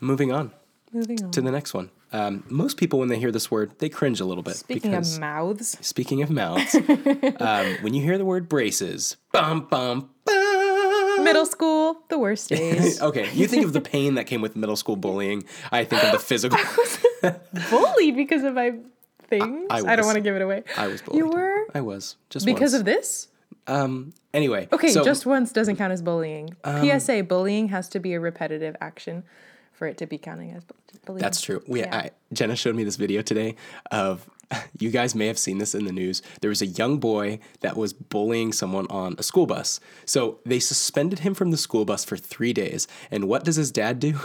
[0.00, 0.52] Moving on
[0.92, 1.30] moving on.
[1.32, 1.90] to the next one.
[2.12, 4.56] Um, most people, when they hear this word, they cringe a little bit.
[4.56, 6.74] Speaking because, of mouths, speaking of mouths,
[7.40, 11.24] um, when you hear the word braces, bum bum bum.
[11.24, 13.00] middle school, the worst days.
[13.02, 15.44] Okay, you think of the pain that came with middle school bullying.
[15.70, 16.58] I think of the physical.
[17.70, 18.72] bullied because of my
[19.28, 19.66] things.
[19.70, 20.64] I I, don't want to give it away.
[20.76, 21.18] I was bullied.
[21.18, 22.80] You were I was just because once.
[22.80, 23.28] of this.
[23.66, 24.12] um.
[24.34, 26.54] Anyway, Okay, so- Um, just once doesn't count as bullying.
[26.64, 29.24] PSA: Bullying has to be a repetitive action
[29.72, 30.64] for it to be counting as
[31.06, 31.22] bullying.
[31.22, 31.62] That's true.
[31.66, 31.96] We, Yeah.
[31.96, 33.54] I, Jenna showed me this video today
[33.90, 34.28] of,
[34.78, 36.20] you guys may have seen this in the news.
[36.42, 39.78] There was a young boy that was bullying someone on a school bus.
[40.04, 42.86] So they suspended him from the school bus for three days.
[43.10, 44.18] And what does his dad do?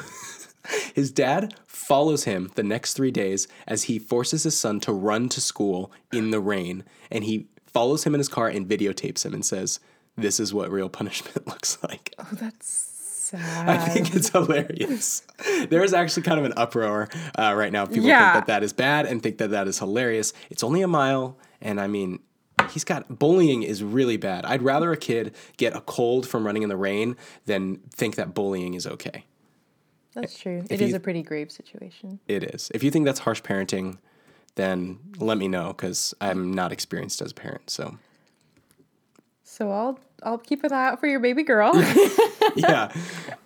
[0.95, 1.53] his dad
[1.87, 5.91] follows him the next three days as he forces his son to run to school
[6.11, 6.83] in the rain.
[7.11, 9.79] And he follows him in his car and videotapes him and says,
[10.17, 12.13] This is what real punishment looks like.
[12.19, 13.69] Oh, that's sad.
[13.69, 15.23] I think it's hilarious.
[15.69, 17.85] There is actually kind of an uproar uh, right now.
[17.85, 18.33] People Yeah.
[18.33, 20.33] think that that is bad and think that that is hilarious.
[20.49, 22.19] It's only a mile, and I mean,
[22.69, 24.45] he's got bullying is really bad.
[24.45, 27.15] I'd rather a kid get a cold from running in the rain
[27.45, 29.25] than think that bullying is okay.
[30.13, 30.59] That's true.
[30.59, 32.19] if It is you- a pretty grave situation.
[32.27, 32.71] It is.
[32.73, 33.97] If you think that's harsh parenting,
[34.55, 37.69] then let me know because I'm not experienced as a parent.
[37.69, 37.97] So
[39.43, 41.71] So I'll I'll keep an eye out for your baby girl.
[42.55, 42.93] yeah,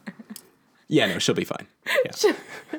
[0.87, 1.67] yeah, no, she'll be fine.
[1.85, 2.11] Yeah.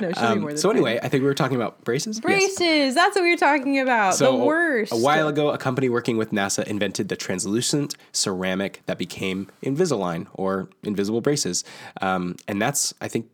[0.00, 0.76] no, she'll be more Um, than so fine.
[0.76, 2.16] anyway, I think we were talking about braces.
[2.18, 2.20] Yes.
[2.22, 2.94] braces.
[2.94, 4.14] That's what we were talking about.
[4.14, 4.92] So the worst.
[4.92, 10.26] A while ago, a company working with NASA invented the translucent ceramic that became Invisalign
[10.34, 11.64] or invisible braces,
[12.00, 13.28] um, and that's I think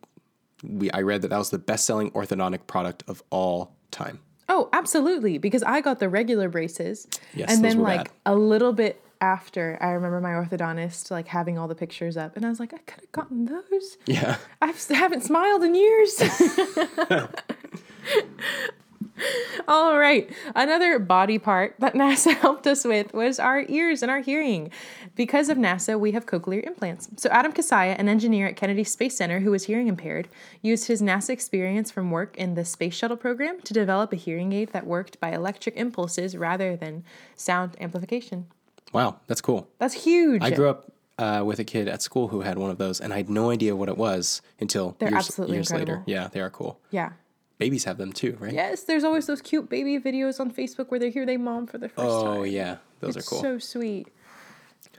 [0.63, 4.21] we I read that that was the best-selling orthodontic product of all time.
[4.49, 5.39] Oh, absolutely.
[5.39, 7.07] Because I got the regular braces.
[7.35, 8.11] Yes, and then like bad.
[8.27, 12.45] a little bit after, I remember my orthodontist like having all the pictures up, and
[12.45, 13.97] I was like, I could have gotten those.
[14.07, 16.23] Yeah, I haven't smiled in years.
[19.69, 20.31] All right.
[20.55, 24.71] Another body part that NASA helped us with was our ears and our hearing.
[25.15, 27.09] Because of NASA, we have cochlear implants.
[27.17, 30.29] So, Adam Kissiah, an engineer at Kennedy Space Center who was hearing impaired,
[30.61, 34.53] used his NASA experience from work in the Space Shuttle program to develop a hearing
[34.53, 38.47] aid that worked by electric impulses rather than sound amplification.
[38.93, 39.69] Wow, that's cool.
[39.79, 40.43] That's huge.
[40.43, 43.13] I grew up uh, with a kid at school who had one of those, and
[43.13, 46.03] I had no idea what it was until They're years, absolutely years later.
[46.07, 46.79] Yeah, they are cool.
[46.91, 47.13] yeah.
[47.59, 48.53] Babies have them too, right?
[48.53, 51.79] Yes, there's always those cute baby videos on Facebook where they hear their mom for
[51.79, 52.27] the first time.
[52.27, 53.41] Oh yeah, those It's are cool.
[53.41, 54.09] so sweet.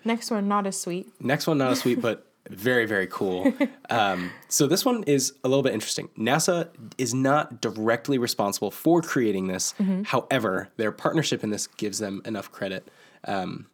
[0.03, 1.07] Next one, not as sweet.
[1.21, 3.53] Next one, not as sweet, but very, very cool.
[3.91, 6.09] Um, so this one is a little bit interesting.
[6.17, 9.75] NASA is not directly responsible for creating this.
[10.05, 12.87] However, their partnership in this gives them enough credit
[13.25, 13.67] um,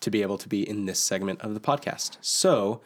[0.00, 2.16] to be able to be in this segment of the podcast.
[2.20, 2.80] So,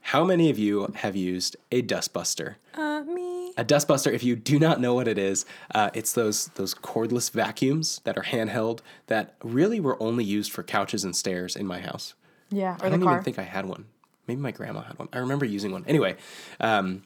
[0.00, 2.56] how many of you have used a dustbuster?
[2.74, 3.52] Uh, me.
[3.56, 7.30] A dustbuster, if you do not know what it is, uh, it's those those cordless
[7.30, 11.80] vacuums that are handheld that really were only used for couches and stairs in my
[11.80, 12.14] house.
[12.50, 13.14] Yeah, or I don't car.
[13.14, 13.86] even think I had one.
[14.26, 15.08] Maybe my grandma had one.
[15.12, 15.84] I remember using one.
[15.86, 16.16] Anyway,
[16.60, 17.02] um,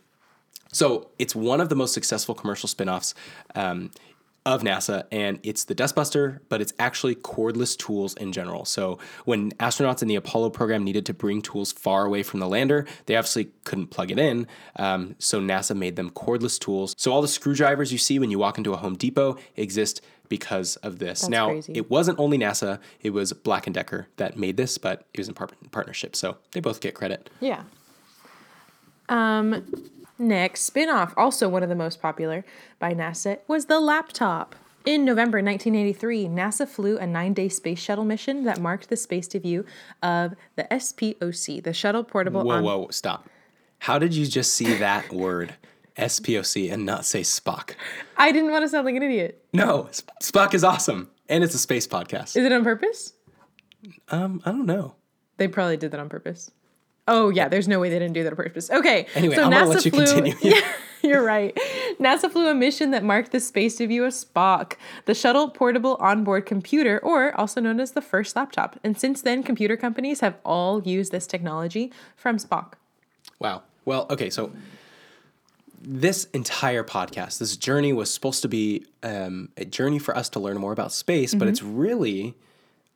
[0.72, 3.14] so it's one of the most successful commercial spin-offs
[3.54, 3.90] um,
[4.44, 8.64] of NASA, and it's the Dustbuster, but it's actually cordless tools in general.
[8.64, 12.48] So when astronauts in the Apollo program needed to bring tools far away from the
[12.48, 14.48] lander, they obviously couldn't plug it in.
[14.76, 16.94] Um, so NASA made them cordless tools.
[16.98, 20.76] So all the screwdrivers you see when you walk into a Home Depot exist because
[20.76, 21.28] of this.
[21.28, 21.74] now, crazy.
[21.74, 25.28] it wasn't only NASA; it was Black and Decker that made this, but it was
[25.28, 26.16] in par- partnership.
[26.16, 27.28] So they both get credit.
[27.40, 27.64] Yeah.
[29.08, 29.62] Um,
[30.22, 32.44] next spin-off, also one of the most popular
[32.78, 34.54] by NASA, was the laptop.
[34.84, 39.64] In November 1983, NASA flew a nine-day space shuttle mission that marked the space debut
[40.02, 42.42] of the SPOC, the Shuttle Portable.
[42.42, 43.28] Whoa, on- whoa, stop!
[43.80, 45.54] How did you just see that word
[45.96, 47.74] SPOC and not say Spock?
[48.16, 49.44] I didn't want to sound like an idiot.
[49.52, 52.36] No, S- Spock is awesome, and it's a space podcast.
[52.36, 53.12] Is it on purpose?
[54.08, 54.94] Um, I don't know.
[55.36, 56.50] They probably did that on purpose.
[57.12, 58.70] Oh yeah, there's no way they didn't do that on purpose.
[58.70, 59.06] Okay.
[59.14, 60.34] Anyway, I'm gonna let you continue.
[60.42, 60.60] Yeah,
[61.02, 61.54] you're right.
[62.00, 66.46] NASA flew a mission that marked the space debut of Spock, the shuttle portable onboard
[66.46, 68.80] computer, or also known as the first laptop.
[68.82, 72.74] And since then, computer companies have all used this technology from Spock.
[73.38, 73.62] Wow.
[73.84, 74.52] Well, okay, so
[75.82, 80.40] this entire podcast, this journey was supposed to be um, a journey for us to
[80.40, 82.36] learn more about space, but it's really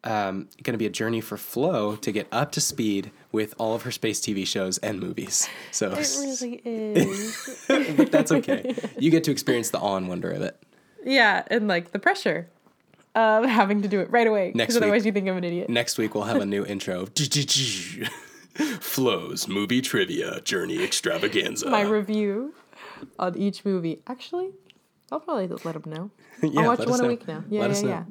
[0.06, 3.74] um, going to be a journey for Flo to get up to speed with all
[3.74, 5.48] of her space TV shows and movies.
[5.72, 7.64] So It really is.
[7.96, 8.74] but that's okay.
[8.98, 10.56] You get to experience the awe and wonder of it.
[11.04, 12.48] yeah, and like the pressure
[13.14, 14.52] of having to do it right away.
[14.54, 15.06] Next Because otherwise week.
[15.06, 15.68] you think I'm an idiot.
[15.68, 17.06] Next week we'll have a new intro.
[18.80, 21.68] Flo's movie trivia journey extravaganza.
[21.68, 22.54] My review
[23.18, 24.00] on each movie.
[24.06, 24.50] Actually,
[25.12, 26.10] I'll probably let them know.
[26.42, 27.44] Yeah, I'll watch one a week now.
[27.50, 28.06] Yeah, Let yeah, us know.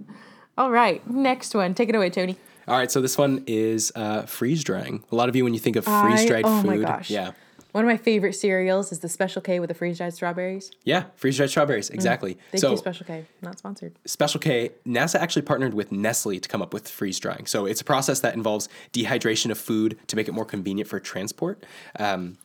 [0.58, 1.74] All right, next one.
[1.74, 2.38] Take it away, Tony.
[2.68, 5.04] All right, so this one is uh, freeze drying.
[5.12, 7.10] A lot of you, when you think of freeze dried oh food, my gosh.
[7.12, 7.32] yeah,
[7.74, 10.72] One of my favorite cereals is the Special K with the freeze dried strawberries.
[10.84, 12.38] yeah, freeze dried strawberries, exactly.
[12.52, 13.26] Thank so you, Special K.
[13.44, 13.94] Not sponsored.
[14.06, 17.46] Special K, NASA actually partnered with Nestle to come up with freeze drying.
[17.46, 21.00] So it's a process that involves dehydration of food to make it more convenient for
[21.00, 21.64] transport.
[22.00, 22.38] Um,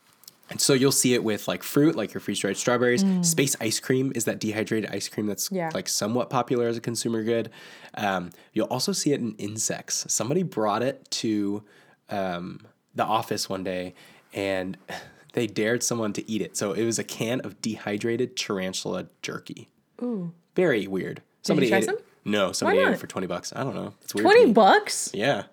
[0.51, 3.05] and so you'll see it with like fruit, like your freeze dried strawberries.
[3.21, 5.55] Space ice cream is that dehydrated ice cream that's Mm.
[5.55, 5.71] Yeah.
[5.73, 7.49] like somewhat popular as a consumer good.
[7.95, 10.05] Um, you'll also see it in insects.
[10.07, 11.63] Somebody brought it to
[12.09, 12.61] um,
[12.95, 13.93] the office one day
[14.33, 14.77] and
[15.33, 16.55] they dared someone to eat it.
[16.57, 19.69] So it was a can of dehydrated tarantula jerky.
[20.01, 20.31] Ooh.
[20.55, 21.21] Very weird.
[21.41, 21.95] Somebody try ate some?
[21.95, 22.05] it.
[22.23, 23.51] No, somebody ate it for 20 bucks.
[23.55, 23.93] I don't know.
[24.01, 24.25] It's weird.
[24.25, 25.09] Twenty bucks.
[25.13, 25.43] Yeah.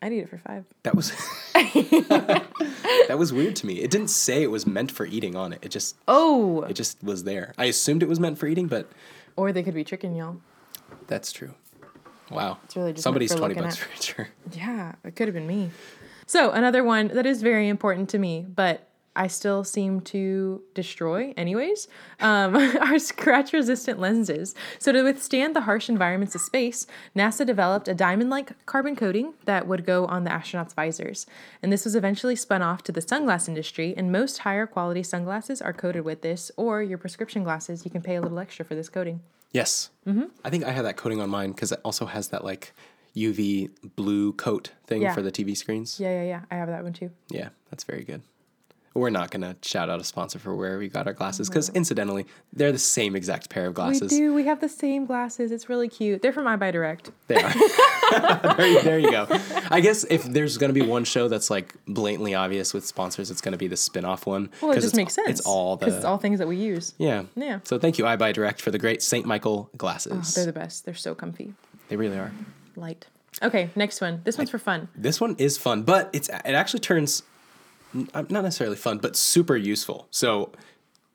[0.00, 0.64] I'd eat it for five.
[0.82, 1.10] That was
[1.54, 3.80] That was weird to me.
[3.80, 5.60] It didn't say it was meant for eating on it.
[5.62, 7.54] It just Oh, it just was there.
[7.58, 8.90] I assumed it was meant for eating, but
[9.36, 10.36] or they could be tricking y'all.
[11.06, 11.54] that's true.
[12.30, 12.58] Wow.
[12.64, 14.02] It's really just Somebody's 20 bucks at.
[14.02, 14.28] sure.
[14.52, 15.70] Yeah, it could have been me.
[16.26, 21.32] So, another one that is very important to me, but I still seem to destroy
[21.36, 21.86] anyways,
[22.18, 24.54] um, are scratch resistant lenses.
[24.78, 29.34] So, to withstand the harsh environments of space, NASA developed a diamond like carbon coating
[29.44, 31.26] that would go on the astronauts' visors.
[31.62, 35.60] And this was eventually spun off to the sunglass industry, and most higher quality sunglasses
[35.60, 38.74] are coated with this, or your prescription glasses, you can pay a little extra for
[38.74, 39.20] this coating.
[39.54, 39.90] Yes.
[40.06, 40.24] Mm-hmm.
[40.44, 42.74] I think I have that coating on mine because it also has that like
[43.16, 45.14] UV blue coat thing Yeah.
[45.14, 45.98] for the TV screens.
[46.00, 46.40] Yeah, yeah, yeah.
[46.50, 47.10] I have that one too.
[47.30, 48.20] Yeah, that's very good.
[48.94, 51.68] We're not going to shout out a sponsor for where we got our glasses because,
[51.70, 54.12] incidentally, they're the same exact pair of glasses.
[54.12, 54.34] We do.
[54.34, 55.50] We have the same glasses.
[55.50, 56.22] It's really cute.
[56.22, 57.10] They're from EyeBuyDirect.
[57.26, 58.54] They are.
[58.56, 59.26] there, there you go.
[59.68, 63.32] I guess if there's going to be one show that's like blatantly obvious with sponsors,
[63.32, 64.48] it's going to be the spin off one.
[64.60, 65.28] Well, it just makes sense.
[65.28, 65.86] It's all the.
[65.86, 66.94] because it's all things that we use.
[66.98, 67.24] yeah.
[67.34, 67.60] Yeah.
[67.64, 69.26] So thank you, EyeBuyDirect, for the great St.
[69.26, 70.34] Michael oh, glasses.
[70.34, 70.84] They're the best.
[70.84, 71.54] They're so comfy,
[71.88, 72.32] they really are.
[72.76, 73.06] light.
[73.42, 74.20] Okay, next one.
[74.22, 74.88] This one's for fun.
[74.94, 77.24] This one is fun, but it's it actually turns
[77.94, 80.06] not necessarily fun, but super useful.
[80.10, 80.52] So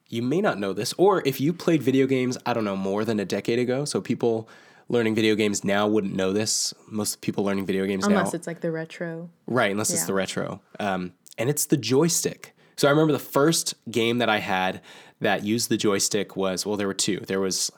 [0.08, 3.06] you may not know this, or if you played video games, I don't know, more
[3.06, 3.86] than a decade ago.
[3.86, 4.50] So people
[4.88, 6.74] learning video games now wouldn't know this.
[6.88, 9.30] Most people learning video games Unless now, Unless it's like the retro.
[9.46, 9.72] right?
[9.72, 12.56] Unless it's the retro, um, and it's the joystick.
[12.76, 14.82] So I remember the first game that I had
[15.20, 17.20] that used the joystick was well, there were two.
[17.20, 17.72] There was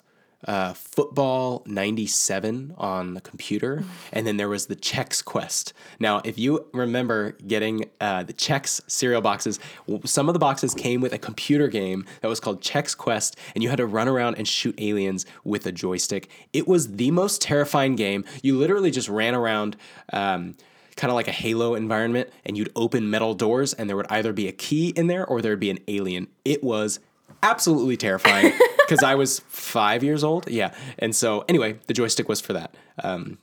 [0.48, 5.74] uh, Football 97 on the computer, and then there was the Chex Quest.
[6.00, 9.60] Now, if you remember getting uh, the Chex cereal boxes,
[10.06, 13.64] some of the boxes came with a computer game that was called Chex Quest, and
[13.64, 16.30] you had to run around and shoot aliens with a joystick.
[16.54, 18.26] It was the most terrifying game.
[18.42, 19.78] You literally just ran around.
[20.12, 20.56] Um,
[20.98, 24.34] kind of like a Halo environment, and you'd open metal doors, and there would either
[24.34, 26.28] be a key in there or there'd be an alien.
[26.44, 27.00] It was
[27.42, 28.54] absolutely terrifying
[28.92, 30.50] because I was five years old.
[30.50, 30.74] Yeah.
[31.00, 32.76] And so, anyway, the joystick was for that.
[33.04, 33.38] Um,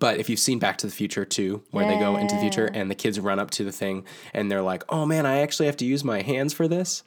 [0.00, 2.66] but if you've seen Back to the Future 2, where they go into the future
[2.66, 5.66] and the kids run up to the thing and they're like, oh man, I actually
[5.66, 7.02] have to use my hands for this.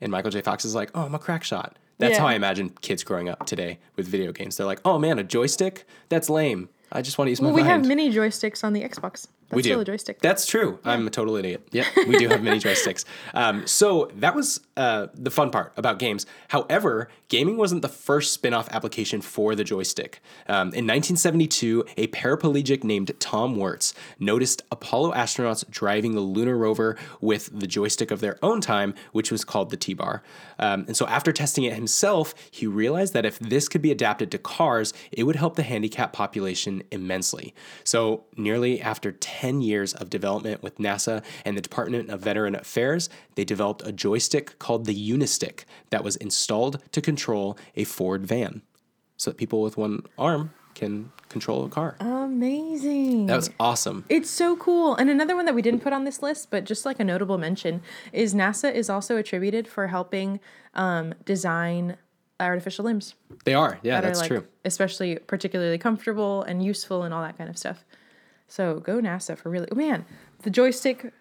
[0.00, 0.42] And Michael J.
[0.42, 1.78] Fox is like, oh, I'm a crack shot.
[1.98, 2.20] That's Yeah.
[2.20, 4.56] how I imagine kids growing up today with video games.
[4.58, 5.86] They're like, oh man, a joystick?
[6.10, 6.68] That's lame.
[6.92, 7.72] I just want to use my Well, we mind.
[7.72, 9.26] have mini joysticks on the Xbox.
[9.48, 9.84] That's We do.
[9.84, 10.20] joystick.
[10.20, 10.78] That's true.
[10.84, 11.68] I'm a total idiot.
[11.70, 13.04] Yeah, we do have mini joysticks.
[13.32, 16.26] Um, so that was uh, the fun part about games.
[16.48, 20.20] However, gaming wasn't the first spin-off application for the joystick.
[20.48, 26.96] Um, in 1972, a paraplegic named Tom Wirtz noticed Apollo astronauts driving the lunar rover
[27.20, 30.22] with the joystick of their own time, which was called the T-bar.
[30.58, 34.30] Um, and so after testing it himself, he realized that if this could be adapted
[34.30, 37.54] to cars, it would help the handicapped population immensely.
[37.84, 43.08] So nearly after 10 years of development with NASA and the Department of Veteran Affairs,
[43.34, 47.15] they developed a joystick called the Unistick that was installed to control
[47.74, 48.62] a Ford van
[49.16, 51.96] so that people with one arm can control a car.
[52.00, 53.26] Amazing.
[53.26, 54.04] That was awesome.
[54.10, 54.94] It's so cool.
[54.94, 57.38] And another one that we didn't put on this list, but just like a notable
[57.38, 57.80] mention,
[58.12, 60.38] is NASA is also attributed for helping
[60.74, 61.96] um, design
[62.38, 63.14] artificial limbs
[63.44, 63.78] They are.
[63.82, 64.46] Yeah, that that's are like true.
[64.66, 67.84] especially particularly comfortable and useful and all that kind of stuff.
[68.46, 70.04] So go NASA for really Oh man,
[70.42, 71.12] the joystick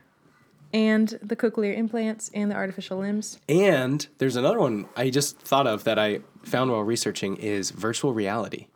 [0.75, 3.39] and the cochlear implants and the artificial limbs.
[3.47, 8.13] And there's another one I just thought of that I found while researching is virtual
[8.13, 8.67] reality.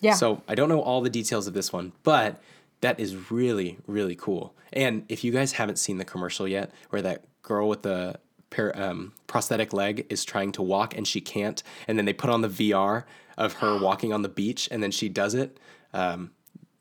[0.00, 0.12] Yeah.
[0.12, 2.42] So I don't know all the details of this one, but
[2.82, 4.54] that is really, really cool.
[4.70, 8.78] And if you guys haven't seen the commercial yet, where that girl with the par-
[8.78, 12.42] um, prosthetic leg is trying to walk and she can't, and then they put on
[12.42, 13.04] the VR
[13.38, 15.58] of her walking on the beach and then she does it.
[15.94, 16.32] Um,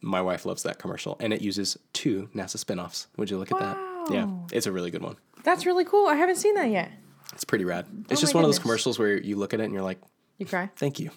[0.02, 3.08] my wife loves that commercial, and it uses two NASA spinoffs.
[3.18, 3.95] Would you look at that?
[4.12, 4.48] Yeah, oh.
[4.52, 5.18] it's a really good one.
[5.44, 6.08] That's really cool.
[6.08, 6.92] I haven't seen that yet.
[7.34, 7.86] It's pretty rad.
[8.10, 8.62] It's Oh just my one of those goodness.
[8.64, 10.00] commercials where you look at it and you're like,
[10.38, 10.70] You cry?
[10.76, 11.12] thank you.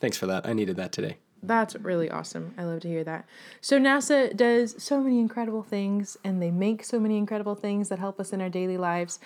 [0.00, 0.46] Thanks for that.
[0.46, 1.18] I needed that today.
[1.44, 2.54] That's really awesome.
[2.56, 3.24] I love to hear that.
[3.60, 7.98] So NASA does so many incredible things and they make so many incredible things that
[7.98, 9.18] help us in our daily lives.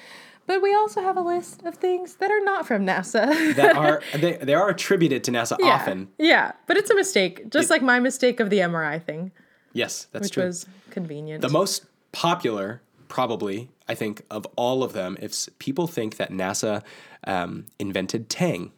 [0.47, 3.55] But we also have a list of things that are not from NASA.
[3.57, 5.67] That are they, they are attributed to NASA yeah.
[5.75, 6.09] often.
[6.19, 9.33] Yeah, but it's a mistake, just like my mistake of the MRI thing,
[9.73, 10.45] Yes, that's which true.
[10.45, 11.43] was convenient.
[11.43, 16.83] the most popular, probably, I think, of all of them, if people think that NASA
[17.25, 18.73] um, invented Tang.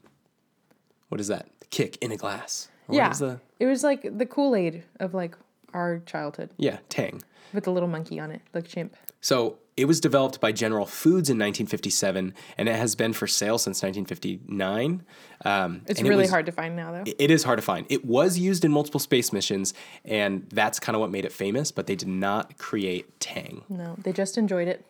[1.08, 1.48] What is that?
[1.70, 2.68] Kick in a glass.
[2.88, 3.10] Or yeah.
[3.10, 5.36] is the It was like the Kool-Aid of like
[5.74, 7.22] our childhood yeah Tang?
[7.52, 8.96] with the little monkey on it, like chimp.
[9.20, 13.58] So it was developed by General Foods in 1957, and it has been for sale
[13.58, 15.02] since 1959.
[15.44, 17.04] Um, It's and it really was- hard to find now though.
[17.18, 17.86] It is hard to find.
[17.88, 19.72] It was used in multiple space missions,
[20.04, 21.70] and that's kind of what made it famous.
[21.70, 23.62] But they did not create Tang.
[23.68, 24.84] no, they just enjoyed it.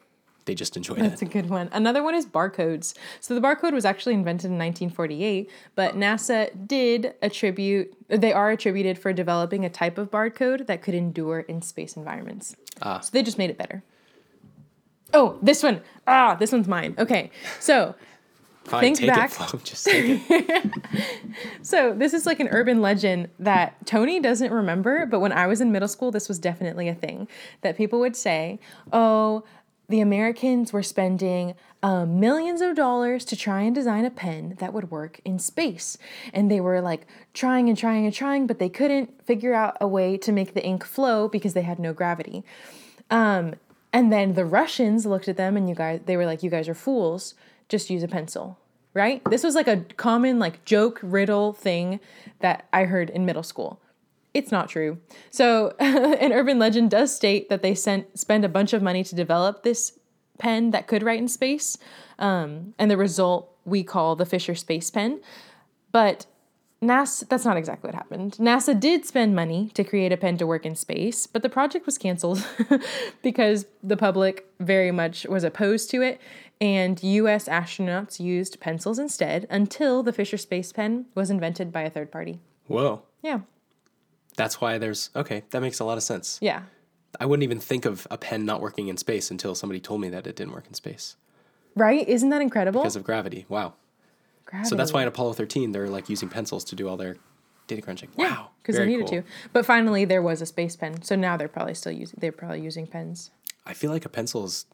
[0.46, 1.02] They just enjoyed it.
[1.02, 1.68] That's a good one.
[1.72, 2.94] Another one is barcodes.
[3.20, 8.98] So the barcode was actually invented in 1948, but NASA did attribute, they are attributed
[8.98, 12.56] for developing a type of barcode that could endure in space environments.
[12.80, 13.00] Ah.
[13.00, 13.82] So they just made it better.
[15.14, 15.80] Oh, this one.
[16.06, 16.94] Ah, this one's mine.
[16.98, 17.30] Okay.
[17.60, 17.94] So
[18.64, 19.32] Fine, think take back.
[19.54, 20.72] it, Just take it.
[21.62, 25.60] So this is like an urban legend that Tony doesn't remember, but when I was
[25.60, 27.28] in middle school, this was definitely a thing
[27.62, 28.58] that people would say,
[28.92, 29.44] "Oh,
[29.88, 34.72] the Americans were spending um, millions of dollars to try and design a pen that
[34.74, 35.96] would work in space,
[36.34, 39.86] and they were like trying and trying and trying, but they couldn't figure out a
[39.88, 42.44] way to make the ink flow because they had no gravity."
[43.10, 43.54] Um,
[43.92, 46.68] and then the Russians looked at them and you guys, they were like, you guys
[46.68, 47.34] are fools.
[47.68, 48.58] Just use a pencil,
[48.94, 49.22] right?
[49.28, 52.00] This was like a common like joke riddle thing
[52.40, 53.80] that I heard in middle school.
[54.34, 54.98] It's not true.
[55.30, 59.14] So an urban legend does state that they sent spend a bunch of money to
[59.14, 59.98] develop this
[60.38, 61.76] pen that could write in space,
[62.18, 65.20] um, and the result we call the Fisher Space Pen.
[65.90, 66.26] But
[66.80, 68.34] NASA, that's not exactly what happened.
[68.34, 71.86] NASA did spend money to create a pen to work in space, but the project
[71.86, 72.46] was canceled
[73.22, 76.20] because the public very much was opposed to it,
[76.60, 81.90] and US astronauts used pencils instead until the Fisher Space Pen was invented by a
[81.90, 82.38] third party.
[82.66, 83.02] Whoa.
[83.22, 83.40] Yeah.
[84.36, 85.42] That's why there's okay.
[85.50, 86.38] That makes a lot of sense.
[86.40, 86.62] Yeah.
[87.18, 90.08] I wouldn't even think of a pen not working in space until somebody told me
[90.10, 91.16] that it didn't work in space
[91.74, 92.06] Right?
[92.08, 92.82] Isn't that incredible?
[92.82, 93.46] because of gravity.
[93.48, 93.74] Wow.
[94.64, 97.16] So that's why in Apollo 13 they're like using pencils to do all their
[97.66, 98.08] data crunching.
[98.16, 98.50] Wow.
[98.62, 99.22] because they needed cool.
[99.22, 99.28] to.
[99.52, 102.18] But finally, there was a space pen, so now they're probably still using.
[102.20, 103.30] They're probably using pens.
[103.66, 104.64] I feel like a pencil is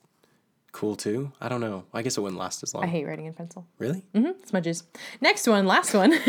[0.72, 1.33] cool too.
[1.41, 1.85] I don't know.
[1.93, 2.85] I guess it wouldn't last as long.
[2.85, 3.66] I hate writing in pencil.
[3.79, 4.05] really?
[4.14, 4.45] Mm-hmm.
[4.45, 4.85] Smudges.
[5.20, 6.12] Next one, last one,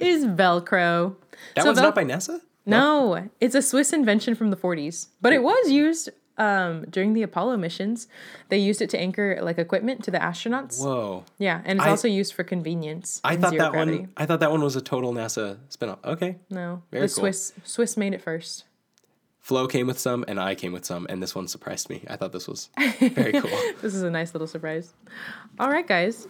[0.00, 1.16] is Velcro.
[1.56, 2.40] That So one's Vel- not by NASA?
[2.64, 6.10] No, it's a Swiss invention from the 40s, but it was used
[6.42, 8.08] um, during the Apollo missions.
[8.48, 10.80] They used it to anchor like equipment to the astronauts.
[10.84, 11.24] Whoa.
[11.38, 13.20] Yeah, and it's I- also used for convenience.
[13.24, 13.98] I thought that gravity.
[13.98, 15.98] one I thought that one was a total NASA spin-off.
[16.04, 16.36] Okay.
[16.50, 17.20] No, Very the cool.
[17.22, 18.64] Swiss Swiss made it first.
[19.40, 22.04] Flo came with some and I came with some and this one surprised me.
[22.08, 22.70] I thought this was
[23.00, 23.50] very cool.
[23.82, 24.94] This is a nice little surprise.
[25.58, 26.28] All right, guys,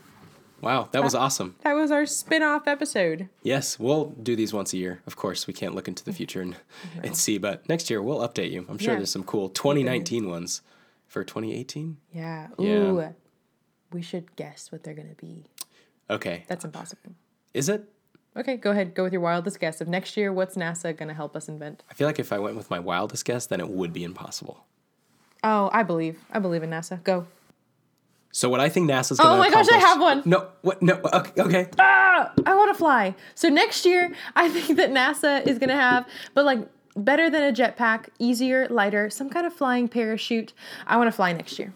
[0.62, 1.56] Wow, that was awesome.
[1.64, 3.28] that was our spin-off episode.
[3.42, 5.02] Yes, we'll do these once a year.
[5.06, 6.56] Of course, we can't look into the future and,
[7.02, 8.64] and see, but next year we'll update you.
[8.68, 8.98] I'm sure Yeah.
[9.00, 10.62] there's some cool 2019 ones
[11.08, 11.96] for 2018.
[12.12, 12.48] Yeah.
[12.58, 12.68] Yeah.
[12.74, 13.14] Ooh.
[13.92, 15.44] We should guess what they're gonna be.
[16.08, 16.44] Okay.
[16.46, 17.12] That's impossible.
[17.52, 17.84] Is it?
[18.36, 18.94] Okay, go ahead.
[18.94, 20.32] Go with your wildest guess of next year.
[20.32, 21.82] What's NASA gonna help us invent?
[21.90, 24.64] I feel like if I went with my wildest guess, then it would be impossible.
[25.44, 26.20] Oh, I believe.
[26.30, 27.02] I believe in NASA.
[27.04, 27.26] Go.
[28.32, 30.22] So what I think NASA's going to Oh my gosh, I have one.
[30.24, 30.80] No, what?
[30.80, 31.42] No, okay.
[31.42, 31.68] okay.
[31.78, 33.14] Ah, I want to fly.
[33.34, 36.66] So next year, I think that NASA is gonna have, but like
[36.96, 40.54] better than a jetpack, easier, lighter, some kind of flying parachute.
[40.86, 41.74] I want to fly next year.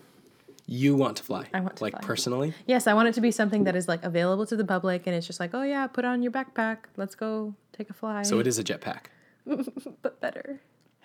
[0.68, 1.46] You want to fly?
[1.54, 2.00] I want to like fly.
[2.00, 2.54] personally.
[2.66, 5.14] Yes, I want it to be something that is like available to the public, and
[5.14, 8.22] it's just like, oh yeah, put on your backpack, let's go take a fly.
[8.22, 9.06] So it is a jetpack.
[10.02, 10.60] but better.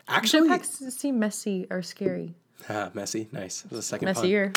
[0.07, 2.33] Actually, Jetpacks seem messy or scary.
[2.69, 3.27] ah, messy.
[3.31, 3.61] Nice.
[3.61, 4.53] That was a second pun.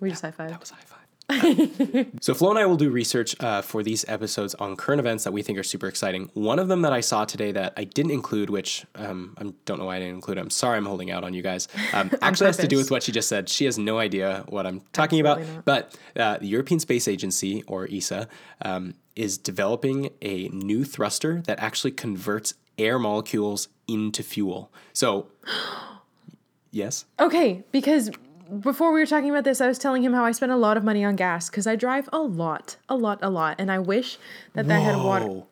[0.00, 0.50] We just high five.
[0.50, 0.98] That was high five.
[2.20, 5.32] so Flo and I will do research uh, for these episodes on current events that
[5.32, 6.30] we think are super exciting.
[6.32, 9.78] One of them that I saw today that I didn't include, which um, I don't
[9.78, 10.38] know why I didn't include.
[10.38, 11.68] I'm sorry, I'm holding out on you guys.
[11.92, 13.50] Um, actually, has to do with what she just said.
[13.50, 15.40] She has no idea what I'm talking about.
[15.40, 15.64] Not.
[15.66, 18.26] But uh, the European Space Agency, or ESA,
[18.62, 24.72] um, is developing a new thruster that actually converts air molecules into fuel.
[24.94, 25.26] So,
[26.70, 27.04] yes.
[27.20, 28.10] Okay, because
[28.60, 30.76] before we were talking about this, I was telling him how I spend a lot
[30.76, 33.78] of money on gas because I drive a lot, a lot, a lot, and I
[33.78, 34.18] wish
[34.54, 35.42] that that had water.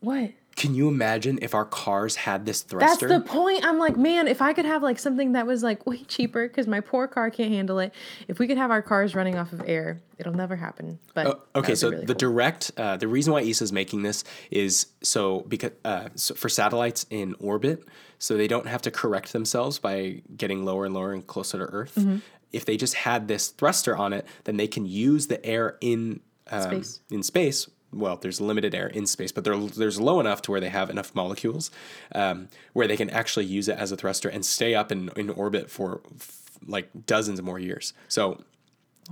[0.00, 0.32] What?
[0.60, 3.08] Can you imagine if our cars had this thruster?
[3.08, 3.64] That's the point.
[3.64, 6.66] I'm like, man, if I could have like something that was like way cheaper because
[6.66, 7.94] my poor car can't handle it.
[8.28, 10.98] If we could have our cars running off of air, it'll never happen.
[11.14, 12.18] But Oh, okay, so really the cool.
[12.18, 16.50] direct, uh, the reason why ESA is making this is so because uh, so for
[16.50, 17.82] satellites in orbit,
[18.18, 21.64] so they don't have to correct themselves by getting lower and lower and closer to
[21.64, 21.94] Earth.
[21.96, 22.18] Mm-hmm.
[22.52, 26.20] If they just had this thruster on it, then they can use the air in
[26.50, 27.00] um, Space.
[27.10, 27.66] in space.
[27.92, 30.90] Well, there's limited air in space, but there, there's low enough to where they have
[30.90, 31.70] enough molecules
[32.14, 35.28] um, where they can actually use it as a thruster and stay up in, in
[35.30, 37.92] orbit for f- like dozens of more years.
[38.06, 38.44] So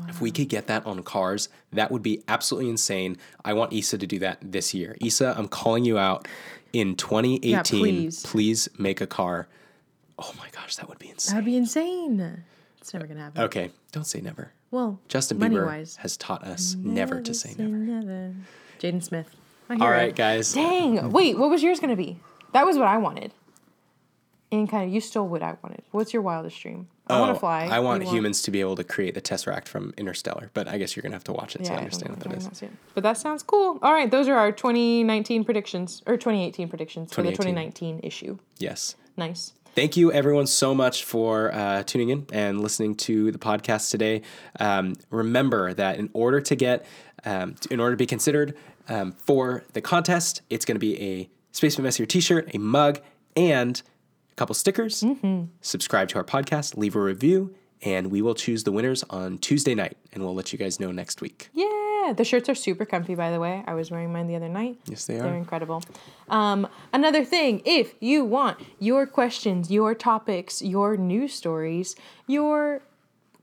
[0.09, 3.17] if we could get that on cars, that would be absolutely insane.
[3.45, 4.97] I want ESA to do that this year.
[5.03, 6.29] ESA, I'm calling you out
[6.73, 7.63] in 2018.
[7.81, 8.23] please.
[8.23, 9.49] please make a car.
[10.19, 11.35] Oh my gosh, that would be insane.
[11.35, 12.45] That'd be insane.
[12.81, 13.43] It's never gonna happen.
[13.43, 14.53] Okay, don't say never.
[14.71, 17.77] Well, Justin Bieber wise, has taught us never to say never.
[17.77, 18.35] never.
[18.79, 19.35] Jaden Smith.
[19.71, 20.53] All right, guys.
[20.53, 21.11] Dang.
[21.13, 22.19] Wait, what was yours gonna be?
[22.53, 23.33] That was what I wanted.
[24.51, 25.83] And kind of, you stole what I wanted.
[25.91, 26.89] What's your wildest dream?
[27.07, 27.69] I want Oh, to fly.
[27.71, 30.79] I want You humans to be able to create the Tesseract from Interstellar, but I
[30.79, 32.45] guess you're gonna have to watch it to I understand what that is.
[32.45, 32.79] not seeing it.
[32.95, 33.79] But that sounds cool.
[33.83, 38.39] All right, those are our 2019 predictions or 2018 predictions for the 2019 issue.
[38.59, 38.97] Yes.
[39.19, 39.53] Nice.
[39.75, 44.23] Thank you, everyone, so much for uh, tuning in and listening to the podcast today.
[44.59, 46.85] Um, remember that in order to get,
[47.29, 48.57] um, in order to be considered
[48.89, 53.01] um, for the contest, it's going to be a Space But Messier T-shirt, a mug,
[53.37, 53.83] and
[54.33, 55.05] a couple stickers.
[55.61, 59.75] Subscribe to our podcast, leave a review, and we will choose the winners on Tuesday
[59.75, 61.51] night, and we'll let you guys know next week.
[61.53, 63.63] Yeah, the shirts are super comfy, by the way.
[63.67, 64.79] I was wearing mine the other night.
[64.87, 65.25] Yes, they are.
[65.25, 65.83] They're incredible.
[66.31, 71.95] Um, another thing, if you want your questions, your topics, your news stories,
[72.27, 72.81] your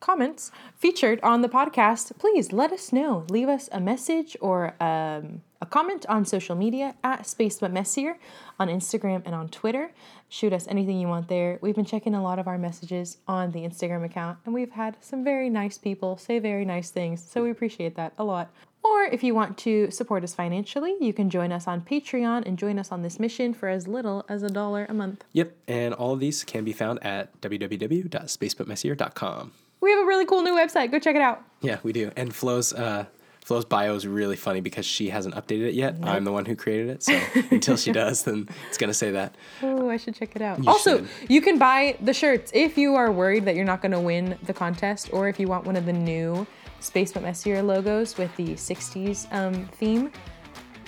[0.06, 3.26] comments featured on the podcast, please let us know.
[3.32, 8.20] Leave us a message or um, a comment on social media at Space But Messier
[8.60, 9.90] on Instagram and on Twitter.
[10.30, 11.58] Shoot us anything you want there.
[11.60, 14.96] We've been checking a lot of our messages on the Instagram account, and we've had
[15.02, 18.52] some very nice people say very nice things, so we appreciate that a lot.
[18.84, 22.60] Or if you want to support us financially, you can join us on Patreon and
[22.60, 25.24] join us on this mission for as little as a dollar a month.
[25.34, 29.52] Yep, and all of these can be found at www.spacebutmessier.com.
[29.86, 30.90] We have a really cool new website.
[30.90, 31.44] Go check it out.
[31.62, 32.12] Yeah, we do.
[32.16, 33.06] And Flo's uh,
[33.42, 35.98] Flo's bio is really funny because she hasn't updated it yet.
[36.02, 37.22] I'm the one who created it, so
[37.52, 39.36] until she does, then it's gonna say that.
[39.62, 40.66] Oh, I should check it out.
[40.66, 41.30] also, should.
[41.30, 44.40] you can buy the shirts if you are worried that you're not going to win
[44.48, 46.48] the contest, or if you want one of the new
[46.80, 50.12] Space But Messier logos with the 60s um, theme.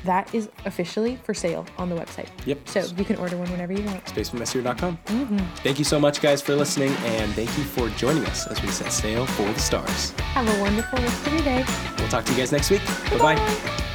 [0.04, 2.30] That is officially for sale on the website.
[2.46, 2.68] Yep.
[2.68, 4.04] So you can order one whenever you want.
[4.06, 4.98] SpaceMessier.com.
[5.06, 5.38] Mm-hmm.
[5.58, 8.70] Thank you so much, guys, for listening, and thank you for joining us as we
[8.70, 10.12] set sail for the stars.
[10.12, 11.66] Have a wonderful rest of your day.
[11.98, 12.86] We'll talk to you guys next week.
[13.12, 13.88] Bye bye.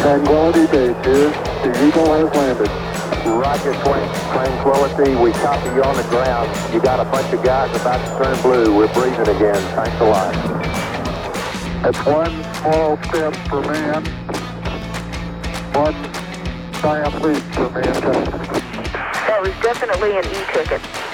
[0.00, 1.30] Tranquility Base here.
[1.62, 2.68] The Eagle has landed.
[3.26, 4.08] Roger, Twin.
[4.32, 6.74] Tranquility, we copy you on the ground.
[6.74, 8.76] You got a bunch of guys about to turn blue.
[8.76, 9.56] We're breathing again.
[9.74, 10.34] Thanks a lot.
[11.82, 14.04] That's one small step for man,
[15.74, 15.94] one
[16.80, 18.26] giant leap for mankind.
[19.26, 21.13] That was definitely an e-ticket.